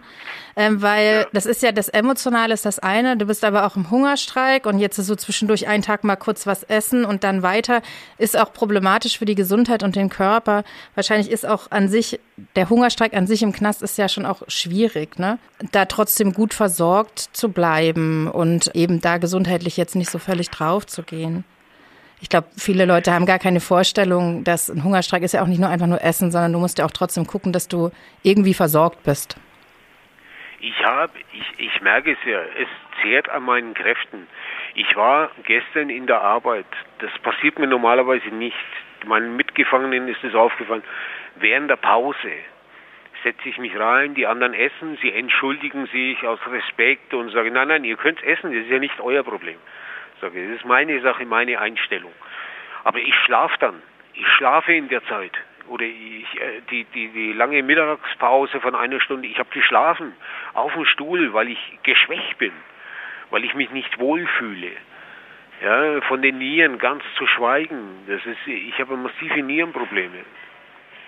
Ähm, 0.56 0.82
weil 0.82 1.20
ja. 1.20 1.26
das 1.32 1.46
ist 1.46 1.62
ja 1.62 1.70
das 1.70 1.88
Emotionale 1.88 2.54
ist 2.54 2.64
das 2.64 2.78
eine, 2.78 3.16
du 3.16 3.26
bist 3.26 3.44
aber 3.44 3.66
auch 3.66 3.76
im 3.76 3.90
Hungerstreik 3.90 4.66
und 4.66 4.78
jetzt 4.78 4.98
ist 4.98 5.06
so 5.06 5.14
zwischendurch 5.14 5.68
einen 5.68 5.82
Tag 5.82 6.02
mal 6.02 6.16
kurz 6.16 6.46
was 6.46 6.62
essen 6.64 7.04
und 7.04 7.24
dann 7.24 7.42
weiter, 7.42 7.82
ist 8.18 8.38
auch 8.38 8.52
problematisch 8.52 9.18
für 9.18 9.24
die 9.24 9.34
Gesundheit 9.34 9.82
und 9.82 9.96
den 9.96 10.08
Körper. 10.08 10.64
Wahrscheinlich 10.94 11.30
ist 11.30 11.46
auch 11.46 11.70
an 11.70 11.88
sich, 11.88 12.18
der 12.54 12.68
Hungerstreik 12.68 13.14
an 13.14 13.26
sich 13.26 13.42
im 13.42 13.52
Knast 13.52 13.82
ist 13.82 13.96
ja 13.96 14.08
schon 14.08 14.26
auch 14.26 14.42
schwierig, 14.48 15.18
ne? 15.18 15.38
Da 15.72 15.86
trotzdem 15.86 16.32
gut 16.32 16.52
versorgt 16.52 17.18
zu 17.18 17.50
bleiben 17.50 18.28
und 18.28 18.74
eben 18.74 19.00
da 19.00 19.16
gesundheitlich 19.18 19.76
jetzt 19.76 19.96
nicht 19.96 20.10
so 20.10 20.18
völlig 20.18 20.50
drauf 20.50 20.86
zu 20.86 21.02
gehen. 21.02 21.44
Ich 22.20 22.28
glaube, 22.28 22.48
viele 22.56 22.86
Leute 22.86 23.12
haben 23.12 23.26
gar 23.26 23.38
keine 23.38 23.60
Vorstellung, 23.60 24.44
dass 24.44 24.70
ein 24.70 24.84
Hungerstreik 24.84 25.22
ist 25.22 25.32
ja 25.32 25.42
auch 25.42 25.46
nicht 25.46 25.60
nur 25.60 25.68
einfach 25.68 25.86
nur 25.86 26.02
Essen, 26.02 26.30
sondern 26.30 26.52
du 26.52 26.58
musst 26.58 26.78
ja 26.78 26.84
auch 26.84 26.90
trotzdem 26.90 27.26
gucken, 27.26 27.52
dass 27.52 27.68
du 27.68 27.90
irgendwie 28.22 28.54
versorgt 28.54 29.02
bist. 29.02 29.36
Ich 30.60 30.84
habe, 30.84 31.12
ich, 31.32 31.66
ich 31.66 31.80
merke 31.82 32.12
es 32.12 32.18
ja, 32.26 32.40
es 32.40 32.68
zehrt 33.02 33.28
an 33.28 33.42
meinen 33.42 33.74
Kräften. 33.74 34.26
Ich 34.74 34.96
war 34.96 35.30
gestern 35.44 35.90
in 35.90 36.06
der 36.06 36.22
Arbeit. 36.22 36.66
Das 36.98 37.10
passiert 37.22 37.58
mir 37.58 37.66
normalerweise 37.66 38.28
nicht. 38.28 38.56
Meinen 39.06 39.36
Mitgefangenen 39.36 40.08
ist 40.08 40.24
es 40.24 40.34
aufgefallen. 40.34 40.82
Während 41.38 41.70
der 41.70 41.76
Pause 41.76 42.32
setze 43.22 43.48
ich 43.48 43.58
mich 43.58 43.78
rein, 43.78 44.14
die 44.14 44.26
anderen 44.26 44.54
essen, 44.54 44.98
sie 45.02 45.12
entschuldigen 45.12 45.86
sich 45.86 46.26
aus 46.26 46.38
Respekt 46.50 47.12
und 47.12 47.30
sagen, 47.30 47.52
nein, 47.52 47.68
nein, 47.68 47.84
ihr 47.84 47.96
könnt 47.96 48.22
essen, 48.22 48.52
das 48.52 48.64
ist 48.64 48.70
ja 48.70 48.78
nicht 48.78 49.00
euer 49.00 49.22
Problem. 49.22 49.58
Sage, 50.20 50.48
das 50.48 50.56
ist 50.56 50.64
meine 50.64 51.00
Sache, 51.00 51.26
meine 51.26 51.60
Einstellung. 51.60 52.12
Aber 52.84 52.98
ich 52.98 53.14
schlafe 53.24 53.56
dann. 53.58 53.82
Ich 54.14 54.26
schlafe 54.28 54.72
in 54.72 54.88
der 54.88 55.04
Zeit. 55.06 55.32
Oder 55.68 55.84
ich, 55.84 56.40
äh, 56.40 56.60
die, 56.70 56.84
die, 56.84 57.08
die 57.08 57.32
lange 57.32 57.62
Mittagspause 57.62 58.60
von 58.60 58.74
einer 58.74 59.00
Stunde, 59.00 59.28
ich 59.28 59.38
habe 59.38 59.50
geschlafen 59.50 60.14
auf 60.54 60.72
dem 60.72 60.84
Stuhl, 60.86 61.32
weil 61.32 61.48
ich 61.48 61.78
geschwächt 61.82 62.38
bin, 62.38 62.52
weil 63.30 63.44
ich 63.44 63.54
mich 63.54 63.70
nicht 63.70 63.98
wohlfühle. 63.98 64.70
Ja, 65.62 66.00
von 66.02 66.22
den 66.22 66.38
Nieren 66.38 66.78
ganz 66.78 67.02
zu 67.16 67.26
schweigen. 67.26 68.04
Das 68.06 68.24
ist, 68.24 68.46
ich 68.46 68.78
habe 68.78 68.96
massive 68.96 69.42
Nierenprobleme. 69.42 70.24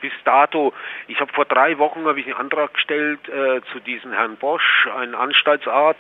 Bis 0.01 0.13
dato, 0.25 0.73
ich 1.09 1.21
habe 1.21 1.33
vor 1.33 1.45
drei 1.45 1.79
Wochen 1.79 2.07
habe 2.07 2.21
ich 2.21 2.27
einen 2.27 2.37
Antrag 2.37 2.75
gestellt 2.75 3.29
äh, 3.29 3.61
zu 3.73 3.81
diesem 3.81 4.13
Herrn 4.13 4.37
Bosch, 4.37 4.89
einen 4.97 5.15
Anstaltsarzt, 5.15 5.99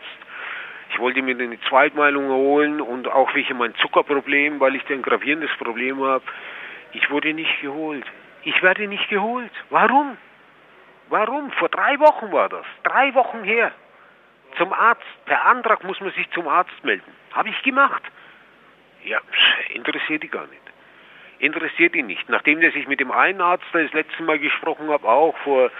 ich 0.90 0.98
wollte 0.98 1.22
mir 1.22 1.38
eine 1.38 1.60
Zweitmeinung 1.68 2.28
holen 2.28 2.80
und 2.80 3.08
auch 3.08 3.34
wegen 3.34 3.58
mein 3.58 3.74
Zuckerproblem, 3.76 4.58
weil 4.60 4.74
ich 4.74 4.88
ein 4.90 5.02
gravierendes 5.02 5.50
Problem 5.58 6.02
habe. 6.02 6.24
Ich 6.92 7.10
wurde 7.10 7.34
nicht 7.34 7.60
geholt. 7.60 8.06
Ich 8.42 8.62
werde 8.62 8.86
nicht 8.88 9.08
geholt. 9.10 9.52
Warum? 9.70 10.16
Warum? 11.08 11.50
Vor 11.52 11.68
drei 11.68 11.98
Wochen 12.00 12.32
war 12.32 12.48
das. 12.48 12.64
Drei 12.82 13.14
Wochen 13.14 13.44
her. 13.44 13.72
Zum 14.56 14.72
Arzt. 14.72 15.02
Per 15.26 15.44
Antrag 15.44 15.84
muss 15.84 16.00
man 16.00 16.12
sich 16.12 16.30
zum 16.30 16.48
Arzt 16.48 16.82
melden. 16.82 17.12
Habe 17.32 17.50
ich 17.50 17.62
gemacht. 17.62 18.02
Ja, 19.04 19.20
interessiert 19.74 20.22
die 20.22 20.28
gar 20.28 20.46
nicht. 20.46 20.62
Interessiert 21.38 21.94
ihn 21.94 22.06
nicht. 22.06 22.28
Nachdem 22.28 22.60
der 22.60 22.72
sich 22.72 22.88
mit 22.88 22.98
dem 23.00 23.12
einen 23.12 23.40
Arzt 23.40 23.64
das 23.72 23.92
letzte 23.92 24.22
Mal 24.24 24.38
gesprochen 24.38 24.90
habe, 24.90 25.08
auch 25.08 25.36
vor 25.38 25.70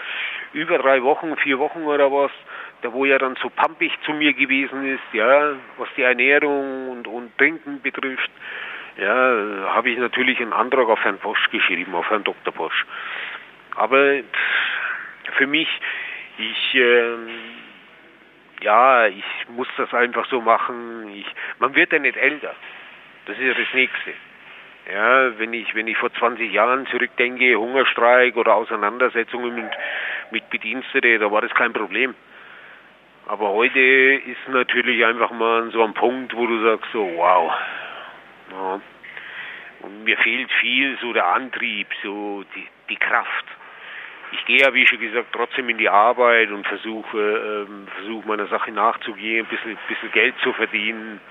über 0.53 0.77
drei 0.77 1.03
Wochen, 1.03 1.35
vier 1.37 1.59
Wochen 1.59 1.83
oder 1.83 2.11
was, 2.11 2.31
da 2.81 2.93
wo 2.93 3.05
er 3.05 3.19
dann 3.19 3.35
so 3.41 3.49
pampig 3.49 3.91
zu 4.05 4.13
mir 4.13 4.33
gewesen 4.33 4.85
ist, 4.85 5.13
ja, 5.13 5.53
was 5.77 5.89
die 5.97 6.03
Ernährung 6.03 6.89
und, 6.89 7.07
und 7.07 7.37
Trinken 7.37 7.81
betrifft, 7.81 8.31
ja, 8.97 9.73
habe 9.73 9.89
ich 9.89 9.97
natürlich 9.97 10.39
einen 10.39 10.53
Antrag 10.53 10.87
auf 10.87 11.03
Herrn 11.03 11.19
Bosch 11.19 11.49
geschrieben, 11.51 11.93
auf 11.93 12.09
Herrn 12.09 12.23
Dr. 12.23 12.53
Bosch. 12.53 12.85
Aber 13.75 14.19
für 15.37 15.47
mich, 15.47 15.69
ich, 16.37 16.75
äh, 16.75 17.15
ja, 18.61 19.07
ich 19.07 19.23
muss 19.49 19.67
das 19.77 19.93
einfach 19.93 20.25
so 20.29 20.41
machen. 20.41 21.09
Ich, 21.13 21.25
man 21.59 21.75
wird 21.75 21.93
ja 21.93 21.99
nicht 21.99 22.17
älter. 22.17 22.55
Das 23.25 23.37
ist 23.37 23.43
ja 23.43 23.53
das 23.53 23.73
Nächste. 23.73 24.13
Ja, 24.91 25.37
wenn 25.37 25.53
ich, 25.53 25.75
wenn 25.75 25.87
ich 25.87 25.97
vor 25.97 26.11
20 26.13 26.51
Jahren 26.51 26.87
zurückdenke, 26.87 27.55
Hungerstreik 27.55 28.35
oder 28.37 28.55
Auseinandersetzungen 28.55 29.53
mit, 29.53 29.71
mit 30.31 30.49
Bediensteten, 30.49 31.19
da 31.19 31.31
war 31.31 31.41
das 31.41 31.53
kein 31.53 31.73
Problem. 31.73 32.15
Aber 33.27 33.49
heute 33.49 33.79
ist 33.79 34.47
natürlich 34.47 35.05
einfach 35.05 35.29
mal 35.29 35.69
so 35.71 35.83
ein 35.83 35.93
Punkt, 35.93 36.35
wo 36.35 36.47
du 36.47 36.63
sagst 36.63 36.91
so, 36.91 37.07
wow. 37.15 37.53
Ja. 38.51 38.81
Und 39.81 40.03
mir 40.03 40.17
fehlt 40.17 40.51
viel 40.53 40.97
so 40.99 41.13
der 41.13 41.27
Antrieb, 41.27 41.87
so 42.01 42.43
die, 42.55 42.67
die 42.89 42.95
Kraft. 42.95 43.45
Ich 44.31 44.45
gehe 44.45 44.59
ja, 44.59 44.73
wie 44.73 44.85
schon 44.85 44.99
gesagt, 44.99 45.29
trotzdem 45.31 45.69
in 45.69 45.77
die 45.77 45.89
Arbeit 45.89 46.49
und 46.49 46.65
versuche, 46.67 47.67
ähm, 47.67 47.87
versuche 47.95 48.27
meiner 48.27 48.47
Sache 48.47 48.71
nachzugehen, 48.71 49.45
ein 49.45 49.49
bisschen, 49.49 49.77
bisschen 49.87 50.11
Geld 50.11 50.35
zu 50.43 50.51
verdienen. 50.53 51.21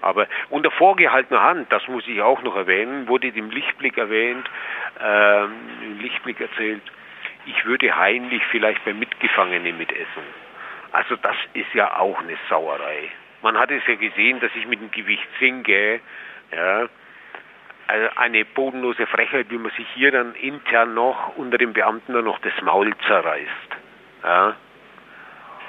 Aber 0.00 0.26
unter 0.50 0.70
vorgehaltener 0.70 1.42
Hand, 1.42 1.72
das 1.72 1.86
muss 1.88 2.06
ich 2.06 2.20
auch 2.22 2.42
noch 2.42 2.56
erwähnen, 2.56 3.08
wurde 3.08 3.28
im 3.28 3.50
Lichtblick 3.50 3.98
erwähnt, 3.98 4.48
ähm, 5.02 5.52
im 5.82 6.00
Lichtblick 6.00 6.40
erzählt, 6.40 6.82
ich 7.46 7.64
würde 7.64 7.96
heimlich 7.96 8.42
vielleicht 8.50 8.84
bei 8.84 8.92
Mitgefangenen 8.92 9.76
mitessen. 9.76 10.22
Also 10.92 11.16
das 11.16 11.36
ist 11.54 11.72
ja 11.74 11.98
auch 11.98 12.18
eine 12.20 12.36
Sauerei. 12.48 13.08
Man 13.42 13.58
hat 13.58 13.70
es 13.70 13.86
ja 13.86 13.94
gesehen, 13.94 14.40
dass 14.40 14.50
ich 14.54 14.66
mit 14.66 14.80
dem 14.80 14.90
Gewicht 14.90 15.28
sinke, 15.38 16.00
ja, 16.52 16.88
also 17.88 18.08
eine 18.16 18.44
bodenlose 18.44 19.06
Frechheit, 19.06 19.46
wie 19.50 19.56
man 19.56 19.72
sich 19.72 19.86
hier 19.94 20.12
dann 20.12 20.34
intern 20.34 20.94
noch 20.94 21.36
unter 21.36 21.56
den 21.56 21.72
Beamten 21.72 22.12
dann 22.12 22.24
noch 22.24 22.38
das 22.40 22.52
Maul 22.62 22.94
zerreißt. 23.06 23.48
Ja. 24.22 24.56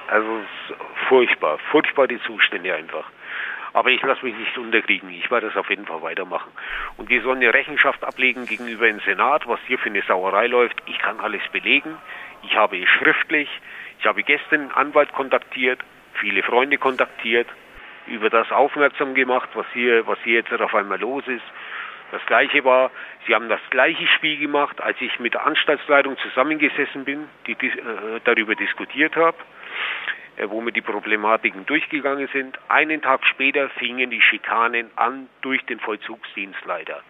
Also 0.10 0.42
furchtbar, 1.08 1.60
furchtbar 1.72 2.08
die 2.08 2.22
Zustände 2.24 2.74
einfach. 2.74 3.06
Aber 3.74 3.90
ich 3.90 4.02
lasse 4.02 4.26
mich 4.26 4.36
nicht 4.36 4.58
unterkriegen. 4.58 5.10
Ich 5.12 5.30
werde 5.30 5.48
das 5.48 5.58
auf 5.58 5.70
jeden 5.70 5.86
Fall 5.86 6.02
weitermachen. 6.02 6.52
Und 6.98 7.10
die 7.10 7.20
sollen 7.20 7.38
eine 7.38 7.54
Rechenschaft 7.54 8.04
ablegen 8.04 8.46
gegenüber 8.46 8.88
dem 8.88 9.00
Senat, 9.02 9.48
was 9.48 9.60
hier 9.68 9.78
für 9.78 9.90
eine 9.90 10.02
Sauerei 10.04 10.48
läuft. 10.48 10.82
Ich 10.88 10.98
kann 11.00 11.20
alles 11.20 11.42
belegen. 11.52 11.98
Ich 12.44 12.56
habe 12.56 12.82
es 12.82 12.90
schriftlich. 12.90 13.50
Ich 14.00 14.06
habe 14.06 14.24
gestern 14.24 14.62
einen 14.62 14.72
Anwalt 14.72 15.12
kontaktiert, 15.14 15.80
viele 16.14 16.42
Freunde 16.42 16.78
kontaktiert, 16.78 17.48
über 18.08 18.30
das 18.30 18.52
aufmerksam 18.52 19.14
gemacht, 19.14 19.50
was 19.54 19.66
hier, 19.74 20.08
was 20.08 20.18
hier 20.24 20.36
jetzt 20.36 20.54
auf 20.54 20.74
einmal 20.74 21.00
los 21.00 21.28
ist. 21.28 21.44
Das 22.12 22.26
gleiche 22.26 22.66
war, 22.66 22.90
sie 23.28 23.36
haben 23.36 23.50
das 23.50 23.60
gleiche 23.70 24.08
Spiel 24.08 24.38
gemacht, 24.38 24.82
als 24.82 25.00
ich 25.00 25.20
mit 25.20 25.36
der 25.36 25.46
Anstaltsleitung 25.46 26.18
zusammengesessen 26.18 27.06
bin, 27.06 27.28
die 27.46 27.52
äh, 27.52 28.20
darüber 28.24 28.56
diskutiert 28.56 29.16
habe. 29.16 29.38
Äh, 30.40 30.50
wo 30.50 30.64
wir 30.64 30.72
die 30.72 30.82
Problematiken 30.82 31.66
durchgegangen 31.66 32.30
sind. 32.32 32.58
Einen 32.70 33.02
Tag 33.02 33.26
später 33.26 33.70
fingen 33.72 34.10
die 34.10 34.22
Schikanen 34.22 34.90
an 34.96 35.28
durch 35.42 35.64
den 35.66 35.80
Vollzugsdienstleiter. 35.80 37.02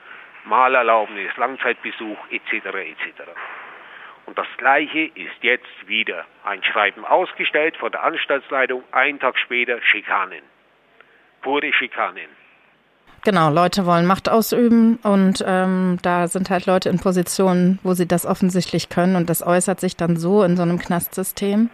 Malerlaubnis, 0.46 1.30
Langzeitbesuch 1.38 2.18
etc. 2.32 2.66
etc. 2.66 3.30
Und 4.26 4.38
das 4.38 4.48
Gleiche 4.58 5.12
ist 5.14 5.42
jetzt 5.42 5.88
wieder. 5.88 6.26
Ein 6.44 6.64
Schreiben 6.64 7.06
ausgestellt 7.06 7.78
von 7.78 7.92
der 7.92 8.04
Anstaltsleitung, 8.04 8.84
einen 8.92 9.20
Tag 9.20 9.38
später 9.38 9.80
Schikanen. 9.84 10.42
Pure 11.42 11.72
Schikanen. 11.74 12.30
Genau, 13.24 13.52
Leute 13.52 13.86
wollen 13.86 14.06
Macht 14.06 14.30
ausüben 14.30 14.98
und 15.04 15.44
ähm, 15.46 16.00
da 16.02 16.28
sind 16.28 16.50
halt 16.50 16.66
Leute 16.66 16.90
in 16.90 17.00
Positionen, 17.00 17.78
wo 17.84 17.94
sie 17.94 18.08
das 18.08 18.26
offensichtlich 18.26 18.90
können 18.90 19.18
und 19.18 19.30
das 19.30 19.46
äußert 19.46 19.82
sich 19.82 19.98
dann 19.98 20.16
so 20.16 20.42
in 20.44 20.56
so 20.56 20.64
einem 20.64 20.80
Knastsystem. 20.80 21.70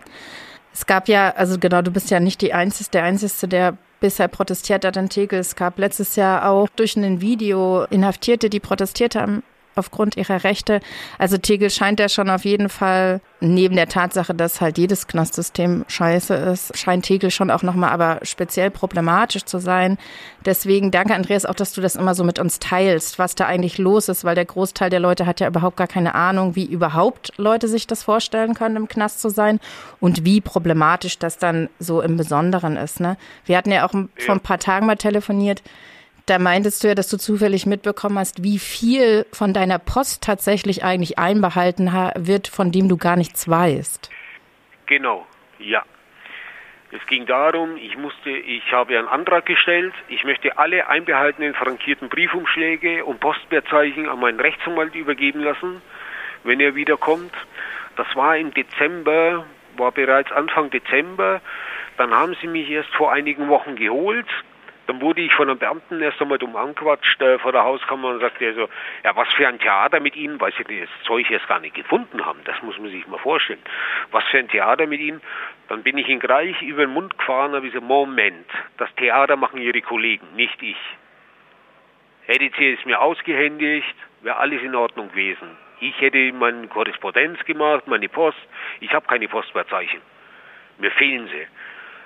Es 0.75 0.85
gab 0.85 1.07
ja, 1.07 1.33
also 1.37 1.57
genau, 1.57 1.81
du 1.81 1.89
bist 1.89 2.11
ja 2.11 2.19
nicht 2.19 2.41
die 2.41 2.53
Einzige, 2.53 2.89
der 2.91 3.03
Einzige, 3.03 3.47
der 3.47 3.77
bisher 4.01 4.27
protestiert 4.27 4.83
hat 4.83 4.97
in 4.97 5.07
Tegel. 5.07 5.39
Es 5.39 5.55
gab 5.55 5.79
letztes 5.79 6.17
Jahr 6.17 6.49
auch 6.49 6.67
durch 6.75 6.97
ein 6.97 7.21
Video 7.21 7.85
Inhaftierte, 7.85 8.49
die 8.49 8.59
protestiert 8.59 9.15
haben 9.15 9.41
aufgrund 9.75 10.17
ihrer 10.17 10.43
Rechte. 10.43 10.79
Also 11.17 11.37
Tegel 11.37 11.69
scheint 11.69 11.99
ja 11.99 12.09
schon 12.09 12.29
auf 12.29 12.45
jeden 12.45 12.69
Fall, 12.69 13.21
neben 13.41 13.75
der 13.75 13.87
Tatsache, 13.87 14.33
dass 14.33 14.61
halt 14.61 14.77
jedes 14.77 15.07
Knastsystem 15.07 15.85
scheiße 15.87 16.33
ist, 16.33 16.77
scheint 16.77 17.05
Tegel 17.05 17.31
schon 17.31 17.51
auch 17.51 17.63
nochmal 17.63 17.91
aber 17.91 18.19
speziell 18.23 18.71
problematisch 18.71 19.43
zu 19.43 19.59
sein. 19.59 19.97
Deswegen 20.45 20.91
danke 20.91 21.13
Andreas 21.13 21.45
auch, 21.45 21.53
dass 21.53 21.73
du 21.73 21.81
das 21.81 21.95
immer 21.95 22.15
so 22.15 22.23
mit 22.23 22.39
uns 22.39 22.59
teilst, 22.59 23.19
was 23.19 23.35
da 23.35 23.45
eigentlich 23.45 23.77
los 23.77 24.09
ist, 24.09 24.23
weil 24.23 24.35
der 24.35 24.45
Großteil 24.45 24.89
der 24.89 24.99
Leute 24.99 25.25
hat 25.25 25.39
ja 25.39 25.47
überhaupt 25.47 25.77
gar 25.77 25.87
keine 25.87 26.15
Ahnung, 26.15 26.55
wie 26.55 26.65
überhaupt 26.65 27.33
Leute 27.37 27.67
sich 27.67 27.87
das 27.87 28.03
vorstellen 28.03 28.53
können, 28.53 28.77
im 28.77 28.87
Knast 28.87 29.21
zu 29.21 29.29
sein 29.29 29.59
und 29.99 30.25
wie 30.25 30.41
problematisch 30.41 31.19
das 31.19 31.37
dann 31.37 31.69
so 31.79 32.01
im 32.01 32.17
Besonderen 32.17 32.77
ist. 32.77 32.99
Ne? 32.99 33.17
Wir 33.45 33.57
hatten 33.57 33.71
ja 33.71 33.85
auch 33.85 33.91
vor 33.91 34.35
ein 34.35 34.39
paar 34.39 34.59
Tagen 34.59 34.85
mal 34.85 34.95
telefoniert, 34.95 35.61
da 36.25 36.39
meintest 36.39 36.83
du 36.83 36.87
ja, 36.87 36.95
dass 36.95 37.09
du 37.09 37.17
zufällig 37.17 37.65
mitbekommen 37.65 38.17
hast, 38.17 38.43
wie 38.43 38.57
viel 38.59 39.25
von 39.31 39.53
deiner 39.53 39.79
Post 39.79 40.23
tatsächlich 40.23 40.83
eigentlich 40.83 41.19
einbehalten 41.19 41.91
wird, 42.15 42.47
von 42.47 42.71
dem 42.71 42.89
du 42.89 42.97
gar 42.97 43.15
nichts 43.15 43.47
weißt. 43.47 44.09
Genau, 44.87 45.25
ja. 45.59 45.83
Es 46.91 47.05
ging 47.07 47.25
darum, 47.25 47.77
ich 47.77 47.97
musste, 47.97 48.29
ich 48.29 48.71
habe 48.71 48.97
einen 48.97 49.07
Antrag 49.07 49.45
gestellt, 49.45 49.93
ich 50.07 50.23
möchte 50.23 50.57
alle 50.57 50.87
einbehaltenen 50.87 51.53
frankierten 51.53 52.09
Briefumschläge 52.09 53.03
und 53.03 53.19
Postwertzeichen 53.19 54.07
an 54.07 54.19
meinen 54.19 54.39
Rechtsanwalt 54.39 54.95
übergeben 54.95 55.41
lassen, 55.41 55.81
wenn 56.43 56.59
er 56.59 56.75
wiederkommt. 56.75 57.33
Das 57.97 58.07
war 58.15 58.37
im 58.37 58.53
Dezember, 58.53 59.45
war 59.77 59.91
bereits 59.91 60.31
Anfang 60.31 60.69
Dezember. 60.69 61.41
Dann 61.97 62.13
haben 62.13 62.35
sie 62.41 62.47
mich 62.47 62.69
erst 62.69 62.93
vor 62.95 63.11
einigen 63.11 63.49
Wochen 63.49 63.75
geholt. 63.75 64.27
Dann 64.87 65.01
wurde 65.01 65.21
ich 65.21 65.33
von 65.33 65.49
einem 65.49 65.57
Beamten 65.57 66.01
erst 66.01 66.21
einmal 66.21 66.37
dumm 66.37 66.55
anquatscht 66.55 67.21
äh, 67.21 67.39
vor 67.39 67.51
der 67.51 67.63
Hauskammer 67.63 68.09
und 68.09 68.19
sagte 68.19 68.53
so, 68.53 68.69
ja, 69.03 69.15
was 69.15 69.31
für 69.33 69.47
ein 69.47 69.59
Theater 69.59 69.99
mit 69.99 70.15
Ihnen, 70.15 70.39
weil 70.39 70.53
Sie 70.53 70.63
das 70.63 70.89
Zeug 71.05 71.29
erst 71.31 71.47
gar 71.47 71.59
nicht 71.59 71.75
gefunden 71.75 72.23
haben. 72.23 72.39
Das 72.45 72.61
muss 72.61 72.77
man 72.77 72.91
sich 72.91 73.07
mal 73.07 73.17
vorstellen. 73.17 73.61
Was 74.11 74.23
für 74.25 74.37
ein 74.37 74.47
Theater 74.47 74.85
mit 74.85 74.99
Ihnen. 74.99 75.21
Dann 75.69 75.81
bin 75.81 75.97
ich 75.97 76.07
ihn 76.07 76.19
gleich 76.19 76.61
über 76.61 76.85
den 76.85 76.93
Mund 76.93 77.17
gefahren, 77.17 77.53
habe 77.53 77.65
ich 77.65 77.73
gesagt, 77.73 77.87
Moment, 77.87 78.47
das 78.77 78.93
Theater 78.95 79.35
machen 79.35 79.59
Ihre 79.59 79.81
Kollegen, 79.81 80.27
nicht 80.35 80.61
ich. 80.61 80.77
Hätte 82.27 82.49
sie 82.57 82.73
es 82.73 82.85
mir 82.85 83.01
ausgehändigt, 83.01 83.95
wäre 84.21 84.37
alles 84.37 84.61
in 84.61 84.75
Ordnung 84.75 85.09
gewesen. 85.09 85.57
Ich 85.79 85.99
hätte 85.99 86.31
meine 86.33 86.67
Korrespondenz 86.67 87.43
gemacht, 87.45 87.87
meine 87.87 88.09
Post. 88.09 88.37
Ich 88.79 88.93
habe 88.93 89.05
keine 89.07 89.27
Postwertzeichen. 89.27 90.01
Mir 90.77 90.91
fehlen 90.91 91.27
sie. 91.27 91.47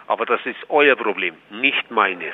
Aber 0.07 0.25
das 0.25 0.43
ist 0.45 0.57
euer 0.69 0.95
Problem, 0.95 1.35
nicht 1.51 1.91
meines. 1.91 2.33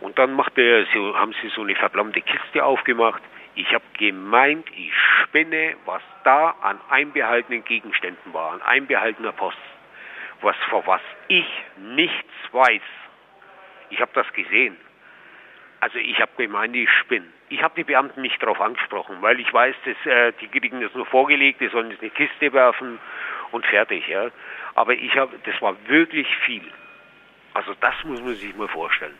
Und 0.00 0.18
dann 0.18 0.32
macht 0.34 0.56
er, 0.56 0.86
so, 0.94 1.16
haben 1.16 1.34
sie 1.42 1.48
so 1.48 1.62
eine 1.62 1.76
verblammte 1.76 2.22
Kiste 2.22 2.64
aufgemacht. 2.64 3.22
Ich 3.54 3.72
habe 3.74 3.84
gemeint, 3.98 4.66
ich 4.74 4.92
spinne, 5.22 5.76
was 5.84 6.02
da 6.24 6.54
an 6.62 6.80
einbehaltenen 6.88 7.64
Gegenständen 7.64 8.32
war, 8.32 8.52
an 8.52 8.62
einbehaltener 8.62 9.32
Post. 9.32 9.58
Was 10.40 10.56
vor 10.70 10.86
was 10.86 11.02
ich 11.28 11.46
nichts 11.76 12.32
weiß. 12.52 12.80
Ich 13.90 14.00
habe 14.00 14.10
das 14.14 14.32
gesehen. 14.32 14.76
Also 15.80 15.98
ich 15.98 16.20
habe 16.20 16.30
gemeint, 16.36 16.74
ich 16.76 16.88
spinne. 17.00 17.26
Ich 17.48 17.62
habe 17.62 17.74
die 17.76 17.84
Beamten 17.84 18.22
nicht 18.22 18.40
darauf 18.42 18.60
angesprochen, 18.60 19.16
weil 19.20 19.40
ich 19.40 19.52
weiß, 19.52 19.74
dass, 19.84 20.06
äh, 20.06 20.32
die 20.40 20.48
kriegen 20.48 20.80
das 20.80 20.94
nur 20.94 21.06
vorgelegt, 21.06 21.60
die 21.60 21.68
sollen 21.68 21.90
in 21.90 21.98
eine 21.98 22.10
Kiste 22.10 22.52
werfen 22.52 22.98
und 23.50 23.66
fertig. 23.66 24.06
Ja. 24.08 24.30
Aber 24.74 24.94
ich 24.94 25.14
habe, 25.16 25.38
das 25.44 25.60
war 25.60 25.74
wirklich 25.88 26.28
viel. 26.46 26.64
Also 27.52 27.74
das 27.80 27.94
muss 28.04 28.22
man 28.22 28.34
sich 28.34 28.54
mal 28.56 28.68
vorstellen. 28.68 29.18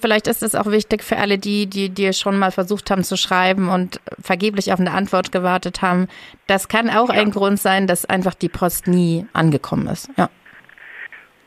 Vielleicht 0.00 0.26
ist 0.26 0.42
es 0.42 0.54
auch 0.54 0.66
wichtig 0.66 1.02
für 1.02 1.16
alle 1.16 1.38
die, 1.38 1.66
die 1.66 1.90
dir 1.90 2.12
schon 2.12 2.38
mal 2.38 2.50
versucht 2.50 2.90
haben 2.90 3.04
zu 3.04 3.16
schreiben 3.16 3.68
und 3.68 4.00
vergeblich 4.20 4.72
auf 4.72 4.80
eine 4.80 4.92
Antwort 4.92 5.32
gewartet 5.32 5.82
haben. 5.82 6.08
Das 6.46 6.68
kann 6.68 6.88
auch 6.90 7.12
ja. 7.12 7.20
ein 7.20 7.30
Grund 7.30 7.58
sein, 7.58 7.86
dass 7.86 8.04
einfach 8.04 8.34
die 8.34 8.48
Post 8.48 8.86
nie 8.86 9.26
angekommen 9.32 9.88
ist. 9.88 10.10
Ja. 10.16 10.30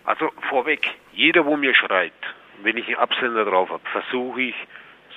Also 0.05 0.29
vorweg, 0.49 0.89
jeder, 1.13 1.45
wo 1.45 1.55
mir 1.55 1.73
schreibt, 1.73 2.25
wenn 2.63 2.77
ich 2.77 2.87
einen 2.87 2.97
Absender 2.97 3.45
drauf 3.45 3.69
habe, 3.69 3.83
versuche 3.91 4.41
ich 4.41 4.55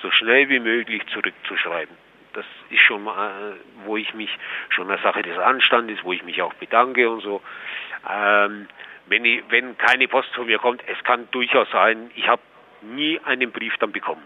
so 0.01 0.11
schnell 0.11 0.49
wie 0.49 0.59
möglich 0.59 1.01
zurückzuschreiben. 1.11 1.95
Das 2.33 2.45
ist 2.69 2.81
schon 2.81 3.03
mal, 3.03 3.55
wo 3.85 3.97
ich 3.97 4.13
mich 4.13 4.29
schon 4.69 4.89
eine 4.89 5.01
Sache 5.01 5.21
des 5.21 5.37
Anstandes, 5.37 5.99
wo 6.03 6.13
ich 6.13 6.23
mich 6.23 6.41
auch 6.41 6.53
bedanke 6.55 7.09
und 7.09 7.21
so. 7.21 7.41
Ähm, 8.09 8.67
wenn, 9.07 9.25
ich, 9.25 9.43
wenn 9.49 9.77
keine 9.77 10.07
Post 10.07 10.29
von 10.35 10.45
mir 10.45 10.59
kommt, 10.59 10.81
es 10.87 11.01
kann 11.03 11.27
durchaus 11.31 11.69
sein, 11.71 12.11
ich 12.15 12.27
habe 12.27 12.41
nie 12.85 13.19
einen 13.23 13.51
Brief 13.51 13.75
dann 13.77 13.91
bekommen. 13.91 14.23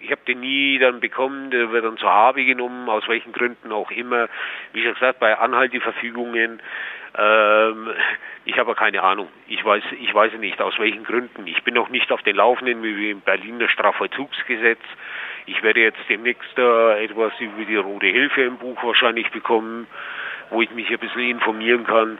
Ich 0.00 0.10
habe 0.12 0.20
den 0.26 0.40
nie 0.40 0.78
dann 0.78 1.00
bekommen, 1.00 1.50
der 1.50 1.72
wird 1.72 1.84
dann 1.84 1.96
zur 1.96 2.10
Habe 2.10 2.44
genommen, 2.44 2.88
aus 2.88 3.08
welchen 3.08 3.32
Gründen 3.32 3.72
auch 3.72 3.90
immer. 3.90 4.28
Wie 4.72 4.82
schon 4.82 4.94
gesagt, 4.94 5.18
bei 5.18 5.36
Anhalteverfügungen, 5.36 6.60
ähm, 7.16 7.90
ich 8.44 8.58
habe 8.58 8.74
keine 8.74 9.02
Ahnung. 9.02 9.28
Ich 9.48 9.64
weiß, 9.64 9.82
ich 10.00 10.14
weiß 10.14 10.34
nicht, 10.34 10.60
aus 10.60 10.78
welchen 10.78 11.04
Gründen. 11.04 11.46
Ich 11.46 11.62
bin 11.64 11.74
noch 11.74 11.88
nicht 11.88 12.12
auf 12.12 12.22
den 12.22 12.36
Laufenden 12.36 12.82
wie 12.82 13.10
im 13.10 13.20
Berliner 13.20 13.68
Strafvollzugsgesetz. 13.68 14.80
Ich 15.46 15.62
werde 15.62 15.80
jetzt 15.80 16.00
demnächst 16.08 16.56
äh, 16.58 17.04
etwas 17.04 17.32
über 17.40 17.64
die 17.64 17.76
Rote 17.76 18.06
Hilfe 18.06 18.42
im 18.42 18.58
Buch 18.58 18.82
wahrscheinlich 18.84 19.30
bekommen, 19.30 19.86
wo 20.50 20.62
ich 20.62 20.70
mich 20.70 20.90
ein 20.90 20.98
bisschen 20.98 21.28
informieren 21.28 21.84
kann. 21.84 22.18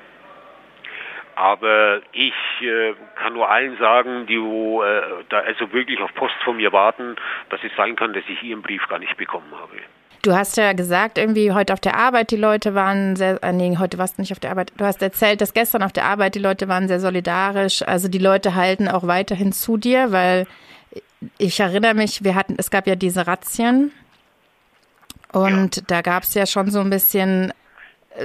Aber 1.39 2.01
ich 2.11 2.35
äh, 2.63 2.95
kann 3.15 3.35
nur 3.35 3.49
allen 3.49 3.79
sagen, 3.79 4.27
die 4.27 4.41
wo, 4.41 4.83
äh, 4.83 5.03
da 5.29 5.39
also 5.39 5.73
wirklich 5.73 6.01
auf 6.01 6.13
Post 6.17 6.35
von 6.45 6.57
mir 6.57 6.73
warten, 6.73 7.15
dass 7.51 7.61
es 7.63 7.71
sein 7.77 7.95
kann, 7.95 8.13
dass 8.13 8.25
ich 8.29 8.43
ihren 8.43 8.61
Brief 8.61 8.83
gar 8.89 8.99
nicht 8.99 9.17
bekommen 9.17 9.53
habe. 9.53 9.77
Du 10.23 10.35
hast 10.35 10.57
ja 10.57 10.73
gesagt, 10.73 11.17
irgendwie 11.17 11.53
heute 11.53 11.75
auf 11.75 11.79
der 11.79 11.97
Arbeit, 11.97 12.33
die 12.33 12.37
Leute 12.37 12.75
waren 12.75 13.15
sehr, 13.15 13.41
äh, 13.45 13.53
nee, 13.53 13.77
heute 13.79 13.99
warst 13.99 14.19
du 14.19 14.23
nicht 14.23 14.33
auf 14.33 14.41
der 14.41 14.51
Arbeit. 14.51 14.73
Du 14.79 14.85
hast 14.85 15.01
erzählt, 15.01 15.41
dass 15.41 15.55
gestern 15.55 15.85
auf 15.85 15.93
der 15.93 16.07
Arbeit 16.07 16.35
die 16.35 16.41
Leute 16.41 16.67
waren 16.67 16.89
sehr 16.89 16.99
solidarisch. 16.99 17.83
Also 17.83 18.09
die 18.09 18.19
Leute 18.19 18.57
halten 18.57 18.89
auch 18.89 19.07
weiterhin 19.07 19.53
zu 19.53 19.77
dir, 19.77 20.11
weil 20.11 20.49
ich 21.39 21.61
erinnere 21.61 21.95
mich, 21.95 22.25
wir 22.25 22.35
hatten, 22.35 22.57
es 22.59 22.69
gab 22.69 22.89
ja 22.89 22.97
diese 22.97 23.29
Razzien 23.29 23.93
und 25.33 25.77
ja. 25.77 25.83
da 25.87 26.03
gab 26.03 26.25
es 26.25 26.35
ja 26.35 26.47
schon 26.47 26.69
so 26.73 26.81
ein 26.81 26.91
bisschen 26.91 27.53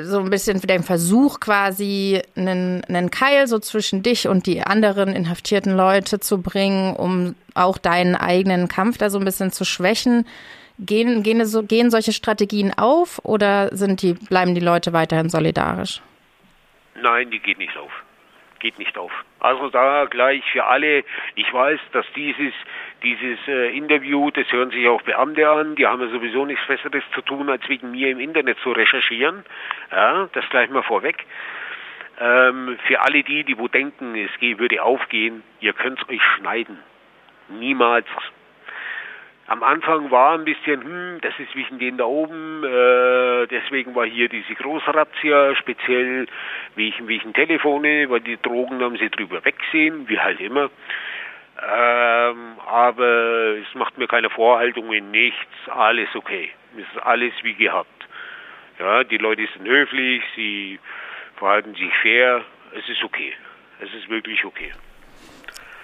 so 0.02 0.20
ein 0.20 0.30
bisschen 0.30 0.60
für 0.60 0.68
den 0.68 0.84
Versuch 0.84 1.40
quasi 1.40 2.22
einen, 2.36 2.84
einen 2.86 3.12
Keil 3.12 3.48
so 3.48 3.60
zwischen 3.60 4.04
dich 4.04 4.28
und 4.28 4.46
die 4.46 4.62
anderen 4.62 5.10
inhaftierten 5.10 5.76
Leute 5.76 6.20
zu 6.20 6.42
bringen, 6.42 6.96
um 6.96 7.36
auch 7.56 7.78
deinen 7.78 8.16
eigenen 8.16 8.68
Kampf 8.68 8.98
da 8.98 9.10
so 9.10 9.20
ein 9.20 9.26
bisschen 9.26 9.52
zu 9.52 9.66
schwächen. 9.66 10.28
Gehen, 10.80 11.22
gehen, 11.22 11.68
gehen 11.68 11.92
solche 11.92 12.14
Strategien 12.14 12.74
auf 12.76 13.20
oder 13.24 13.76
sind 13.76 14.02
die, 14.02 14.14
bleiben 14.14 14.56
die 14.56 14.62
Leute 14.62 14.92
weiterhin 14.92 15.30
solidarisch? 15.30 16.02
Nein, 17.02 17.30
die 17.30 17.40
geht 17.40 17.60
nicht 17.60 17.78
auf 17.78 17.92
geht 18.64 18.80
nicht 18.80 18.98
auf. 18.98 19.12
Also 19.40 19.70
da 19.70 20.06
gleich 20.06 20.42
für 20.52 20.64
alle, 20.64 21.04
ich 21.36 21.54
weiß, 21.54 21.80
dass 21.92 22.06
dieses, 22.16 22.54
dieses 23.04 23.40
äh, 23.48 23.76
Interview, 23.76 24.32
das 24.32 24.52
hören 24.52 24.72
sich 24.72 24.88
auch 24.88 25.02
Beamte 25.02 25.50
an, 25.50 25.76
die 25.76 25.86
haben 25.86 26.02
ja 26.02 26.08
sowieso 26.08 26.46
nichts 26.46 26.66
Besseres 26.66 27.04
zu 27.14 27.22
tun, 27.22 27.50
als 27.50 27.68
wegen 27.70 27.92
mir 27.92 28.10
im 28.10 28.20
Internet 28.20 28.58
zu 28.60 28.72
recherchieren. 28.72 29.44
Ja, 29.92 30.30
das 30.34 30.50
gleich 30.50 30.70
mal 30.70 30.84
vorweg. 30.84 31.26
Ähm, 32.20 32.78
für 32.88 33.02
alle 33.02 33.24
die, 33.24 33.44
die 33.44 33.58
wo 33.58 33.68
denken, 33.68 34.16
es 34.16 34.32
würde 34.42 34.84
aufgehen, 34.84 35.44
ihr 35.60 35.74
könnt 35.74 36.00
es 36.02 36.10
euch 36.10 36.22
schneiden. 36.38 36.80
Niemals 37.50 38.08
am 39.48 39.62
Anfang 39.62 40.10
war 40.10 40.34
ein 40.34 40.46
bisschen, 40.46 40.84
hm, 40.84 41.22
das 41.22 41.38
ist 41.38 41.54
wegen 41.56 41.78
denen 41.78 41.98
da 41.98 42.06
oben, 42.06 42.64
äh, 42.64 43.46
deswegen 43.48 43.94
war 43.94 44.06
hier 44.06 44.30
diese 44.30 44.56
Großrazzia, 44.56 45.56
speziell 45.56 46.28
wegen, 46.76 47.08
wegen 47.08 47.34
Telefone, 47.34 48.10
weil 48.10 48.22
die 48.22 48.42
Drogen 48.42 48.82
haben 48.82 48.98
sie 48.98 49.10
drüber 49.10 49.44
wegsehen, 49.44 50.08
wie 50.08 50.20
halt 50.20 50.40
immer. 50.40 50.70
Ähm, 51.66 52.60
aber 52.68 53.58
es 53.58 53.74
macht 53.76 53.98
mir 53.98 54.08
keine 54.08 54.30
Vorhaltungen, 54.30 55.12
nichts, 55.12 55.70
alles 55.70 56.10
okay. 56.16 56.50
Es 56.76 56.84
ist 56.94 57.04
alles 57.04 57.34
wie 57.44 57.54
gehabt. 57.54 57.90
Ja, 58.80 59.04
die 59.04 59.18
Leute 59.18 59.48
sind 59.56 59.68
höflich, 59.68 60.24
sie 60.36 60.80
verhalten 61.38 61.74
sich 61.76 61.94
fair, 62.02 62.44
es 62.76 62.88
ist 62.90 63.04
okay. 63.04 63.34
Es 63.80 63.94
ist 63.94 64.10
wirklich 64.10 64.44
okay. 64.46 64.72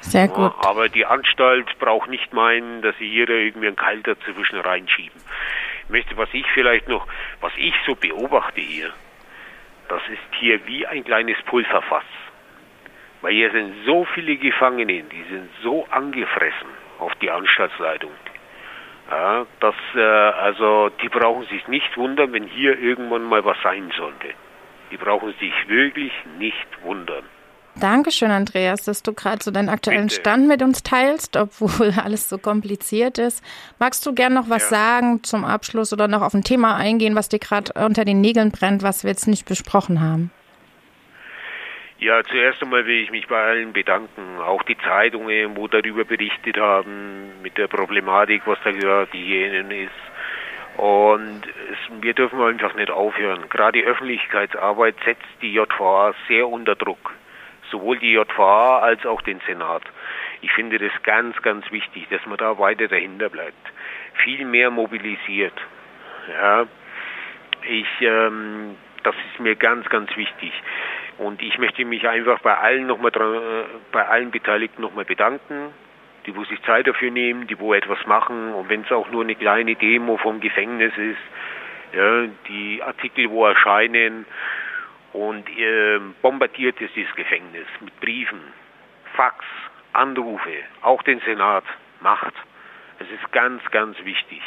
Sehr 0.01 0.27
gut. 0.27 0.53
Ja, 0.63 0.69
aber 0.69 0.89
die 0.89 1.06
Anstalt 1.06 1.77
braucht 1.80 2.10
nicht 2.10 2.34
meinen, 2.34 2.82
dass 2.82 2.97
sie 2.97 3.10
hier 3.10 3.30
irgendwie 3.30 3.67
einen 3.67 3.75
Keil 3.75 4.01
dazwischen 4.01 4.60
reinschieben. 4.60 5.19
Ich 5.84 5.89
möchte, 5.89 6.17
was 6.17 6.30
ich 6.34 6.45
vielleicht 6.53 6.88
noch, 6.88 7.08
was 7.41 7.51
ich 7.58 7.73
so 7.86 7.95
beobachte 7.95 8.62
hier, 8.62 8.91
das 9.88 10.01
ist 10.10 10.39
hier 10.39 10.65
wie 10.67 10.86
ein 10.88 11.03
kleines 11.03 11.41
Pulverfass. 11.43 12.06
Weil 13.21 13.34
hier 13.34 13.51
sind 13.51 13.73
so 13.86 14.05
viele 14.13 14.38
Gefangenen, 14.38 15.10
die 15.10 15.23
sind 15.29 15.49
so 15.62 15.86
angefressen 15.91 16.69
auf 16.99 17.13
die 17.15 17.29
Anstaltsleitung. 17.29 18.12
Ja, 19.10 19.45
dass, 19.60 19.75
äh, 19.95 19.99
also, 19.99 20.89
die 21.01 21.10
brauchen 21.10 21.45
sich 21.47 21.67
nicht 21.67 21.97
wundern, 21.97 22.32
wenn 22.32 22.45
hier 22.45 22.77
irgendwann 22.77 23.23
mal 23.23 23.43
was 23.43 23.58
sein 23.63 23.91
sollte. 23.97 24.27
Die 24.91 24.97
brauchen 24.97 25.34
sich 25.39 25.53
wirklich 25.67 26.12
nicht 26.38 26.67
wundern. 26.84 27.23
Dankeschön, 27.79 28.29
Andreas, 28.29 28.84
dass 28.84 29.03
du 29.03 29.13
gerade 29.13 29.43
so 29.43 29.51
deinen 29.51 29.69
aktuellen 29.69 30.08
Bitte. 30.08 30.19
Stand 30.19 30.47
mit 30.47 30.62
uns 30.62 30.84
teilst, 30.84 31.38
obwohl 31.38 31.93
alles 32.03 32.29
so 32.29 32.38
kompliziert 32.38 33.17
ist. 33.17 33.43
Magst 33.79 34.05
du 34.05 34.13
gern 34.13 34.34
noch 34.34 34.49
was 34.49 34.69
ja. 34.69 34.77
sagen 34.77 35.23
zum 35.23 35.45
Abschluss 35.45 35.93
oder 35.93 36.08
noch 36.08 36.21
auf 36.21 36.34
ein 36.34 36.43
Thema 36.43 36.75
eingehen, 36.75 37.15
was 37.15 37.29
dir 37.29 37.39
gerade 37.39 37.73
unter 37.73 38.05
den 38.05 38.21
Nägeln 38.21 38.51
brennt, 38.51 38.84
was 38.84 39.03
wir 39.03 39.12
jetzt 39.12 39.27
nicht 39.27 39.47
besprochen 39.47 40.01
haben? 40.01 40.32
Ja, 41.99 42.23
zuerst 42.23 42.62
einmal 42.63 42.85
will 42.85 43.03
ich 43.03 43.12
mich 43.12 43.27
bei 43.27 43.41
allen 43.41 43.73
bedanken, 43.73 44.39
auch 44.39 44.63
die 44.63 44.77
Zeitungen, 44.77 45.57
wo 45.57 45.67
darüber 45.67 46.05
berichtet 46.05 46.57
haben, 46.57 47.41
mit 47.41 47.57
der 47.57 47.67
Problematik, 47.67 48.43
was 48.45 48.57
da 48.63 48.71
gerade 48.71 49.17
jenen 49.17 49.69
ist. 49.69 49.91
Und 50.77 51.41
es, 51.45 52.01
wir 52.01 52.13
dürfen 52.13 52.41
einfach 52.41 52.73
nicht 52.75 52.89
aufhören. 52.89 53.49
Gerade 53.49 53.79
die 53.79 53.85
Öffentlichkeitsarbeit 53.85 54.95
setzt 55.03 55.27
die 55.41 55.53
JVA 55.53 56.13
sehr 56.29 56.47
unter 56.47 56.75
Druck 56.75 57.13
sowohl 57.71 57.97
die 57.99 58.13
JVA 58.13 58.79
als 58.79 59.05
auch 59.05 59.21
den 59.21 59.39
Senat. 59.47 59.83
Ich 60.41 60.51
finde 60.53 60.79
das 60.79 60.91
ganz, 61.03 61.39
ganz 61.41 61.69
wichtig, 61.71 62.07
dass 62.09 62.25
man 62.25 62.38
da 62.38 62.57
weiter 62.57 62.88
dahinter 62.88 63.29
bleibt. 63.29 63.71
Viel 64.23 64.45
mehr 64.45 64.71
mobilisiert. 64.71 65.53
Ja, 66.29 66.65
ich, 67.63 67.88
ähm, 68.01 68.75
das 69.03 69.15
ist 69.31 69.39
mir 69.39 69.55
ganz, 69.55 69.88
ganz 69.89 70.15
wichtig. 70.15 70.53
Und 71.19 71.41
ich 71.41 71.58
möchte 71.58 71.86
mich 71.86 72.08
einfach 72.08 72.39
bei 72.39 72.58
allen 72.58 72.88
nochmal 72.88 73.12
äh, 73.13 73.65
bei 73.91 74.08
allen 74.08 74.32
Beteiligten 74.32 74.82
nochmal 74.82 75.05
bedanken, 75.05 75.73
die 76.25 76.36
wo 76.36 76.43
sich 76.45 76.62
Zeit 76.63 76.88
dafür 76.88 77.12
nehmen, 77.12 77.47
die 77.47 77.60
wo 77.60 77.73
etwas 77.73 78.05
machen 78.08 78.53
und 78.53 78.69
wenn 78.69 78.82
es 78.82 78.91
auch 78.91 79.10
nur 79.12 79.23
eine 79.23 79.36
kleine 79.36 79.75
Demo 79.75 80.17
vom 80.17 80.39
Gefängnis 80.39 80.93
ist, 80.97 81.17
ja, 81.93 82.25
die 82.47 82.82
Artikel 82.82 83.29
wo 83.29 83.45
erscheinen, 83.45 84.25
und 85.13 85.49
äh, 85.58 85.99
bombardiert 86.21 86.79
ist 86.82 86.95
dieses 86.95 87.13
Gefängnis 87.15 87.65
mit 87.79 87.99
Briefen, 87.99 88.41
Fax, 89.15 89.43
Anrufe, 89.93 90.53
auch 90.82 91.01
den 91.03 91.19
Senat 91.21 91.63
macht. 91.99 92.34
Es 92.99 93.08
ist 93.10 93.32
ganz, 93.32 93.63
ganz 93.71 93.97
wichtig, 94.03 94.41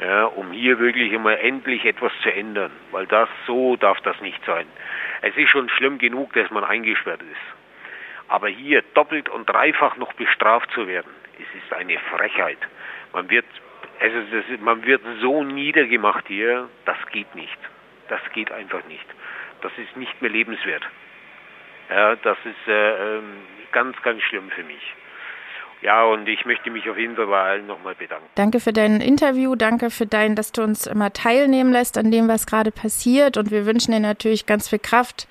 ja, 0.00 0.24
um 0.24 0.52
hier 0.52 0.78
wirklich 0.78 1.12
immer 1.12 1.38
endlich 1.38 1.84
etwas 1.84 2.12
zu 2.22 2.32
ändern, 2.32 2.70
weil 2.90 3.06
das 3.06 3.28
so 3.46 3.76
darf 3.76 4.00
das 4.00 4.20
nicht 4.20 4.42
sein. 4.46 4.66
Es 5.28 5.36
ist 5.36 5.50
schon 5.50 5.68
schlimm 5.70 5.98
genug, 5.98 6.32
dass 6.34 6.50
man 6.50 6.64
eingesperrt 6.64 7.22
ist. 7.22 8.28
Aber 8.28 8.48
hier 8.48 8.82
doppelt 8.94 9.28
und 9.28 9.48
dreifach 9.48 9.96
noch 9.96 10.12
bestraft 10.14 10.70
zu 10.72 10.86
werden, 10.86 11.10
es 11.34 11.62
ist 11.62 11.72
eine 11.72 11.98
Frechheit. 12.16 12.58
Man 13.12 13.30
wird, 13.30 13.46
also 14.00 14.16
das, 14.32 14.60
man 14.60 14.84
wird 14.84 15.02
so 15.20 15.44
niedergemacht 15.44 16.26
hier, 16.28 16.68
das 16.84 16.98
geht 17.12 17.34
nicht. 17.34 17.58
Das 18.08 18.20
geht 18.32 18.52
einfach 18.52 18.84
nicht 18.86 19.06
das 19.62 19.72
ist 19.78 19.96
nicht 19.96 20.20
mehr 20.22 20.30
lebenswert. 20.30 20.82
Ja, 21.90 22.16
das 22.16 22.38
ist 22.44 22.68
äh, 22.68 23.16
ähm, 23.16 23.42
ganz, 23.72 24.00
ganz 24.02 24.22
schlimm 24.22 24.50
für 24.50 24.64
mich. 24.64 24.94
Ja, 25.82 26.04
und 26.04 26.26
ich 26.28 26.44
möchte 26.46 26.70
mich 26.70 26.88
auf 26.88 26.96
jeden 26.96 27.16
Fall 27.16 27.26
bei 27.26 27.40
allen 27.40 27.66
nochmal 27.66 27.94
bedanken. 27.94 28.26
Danke 28.34 28.60
für 28.60 28.72
dein 28.72 29.00
Interview, 29.00 29.54
danke 29.54 29.90
für 29.90 30.06
dein, 30.06 30.34
dass 30.34 30.52
du 30.52 30.62
uns 30.62 30.86
immer 30.86 31.12
teilnehmen 31.12 31.70
lässt 31.72 31.98
an 31.98 32.10
dem, 32.10 32.28
was 32.28 32.46
gerade 32.46 32.70
passiert. 32.70 33.36
Und 33.36 33.50
wir 33.50 33.66
wünschen 33.66 33.92
dir 33.92 34.00
natürlich 34.00 34.46
ganz 34.46 34.68
viel 34.68 34.78
Kraft, 34.78 35.28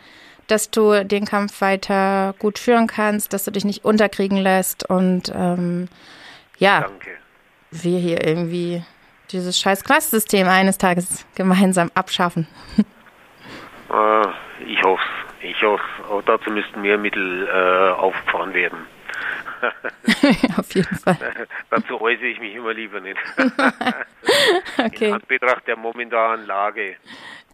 dass 0.48 0.70
du 0.70 1.04
den 1.04 1.26
Kampf 1.26 1.62
weiter 1.62 2.36
gut 2.40 2.60
führen 2.60 2.88
kannst, 2.88 3.34
dass 3.34 3.46
du 3.46 3.52
dich 3.52 3.66
nicht 3.66 3.84
unterkriegen 3.84 4.38
lässt 4.38 4.88
und 4.90 5.32
ähm, 5.36 5.88
ja, 6.58 6.82
danke. 6.82 7.10
wir 7.72 8.00
hier 8.00 8.26
irgendwie 8.26 8.84
dieses 9.32 9.60
scheiß 9.60 9.84
Klasssystem 9.84 10.48
eines 10.48 10.78
Tages 10.78 11.26
gemeinsam 11.36 11.90
abschaffen. 11.96 12.48
Äh, 13.92 14.28
ich 14.66 14.82
hoffe 14.84 15.04
Ich 15.42 15.62
hoffe 15.62 15.84
Auch 16.10 16.22
dazu 16.24 16.50
müssten 16.50 16.82
mehr 16.82 16.98
Mittel 16.98 17.48
äh, 17.48 17.92
aufgefahren 18.00 18.54
werden. 18.54 18.80
Auf 20.58 20.74
jeden 20.74 20.96
Fall. 20.96 21.18
dazu 21.70 22.00
äußere 22.00 22.28
ich 22.28 22.40
mich 22.40 22.56
immer 22.56 22.74
lieber 22.74 23.00
nicht. 23.00 23.18
okay. 24.78 25.08
In 25.08 25.14
Anbetracht 25.14 25.68
der 25.68 25.78
momentanen 25.78 26.46
Lage. 26.46 26.96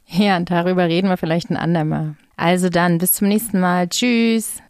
Ja, 0.08 0.38
und 0.38 0.52
darüber 0.52 0.86
reden 0.86 1.10
wir 1.10 1.18
vielleicht 1.18 1.50
ein 1.50 1.58
andermal. 1.58 2.16
Also 2.38 2.70
dann, 2.70 2.98
bis 2.98 3.14
zum 3.14 3.28
nächsten 3.28 3.60
Mal. 3.60 3.88
Tschüss. 3.88 4.62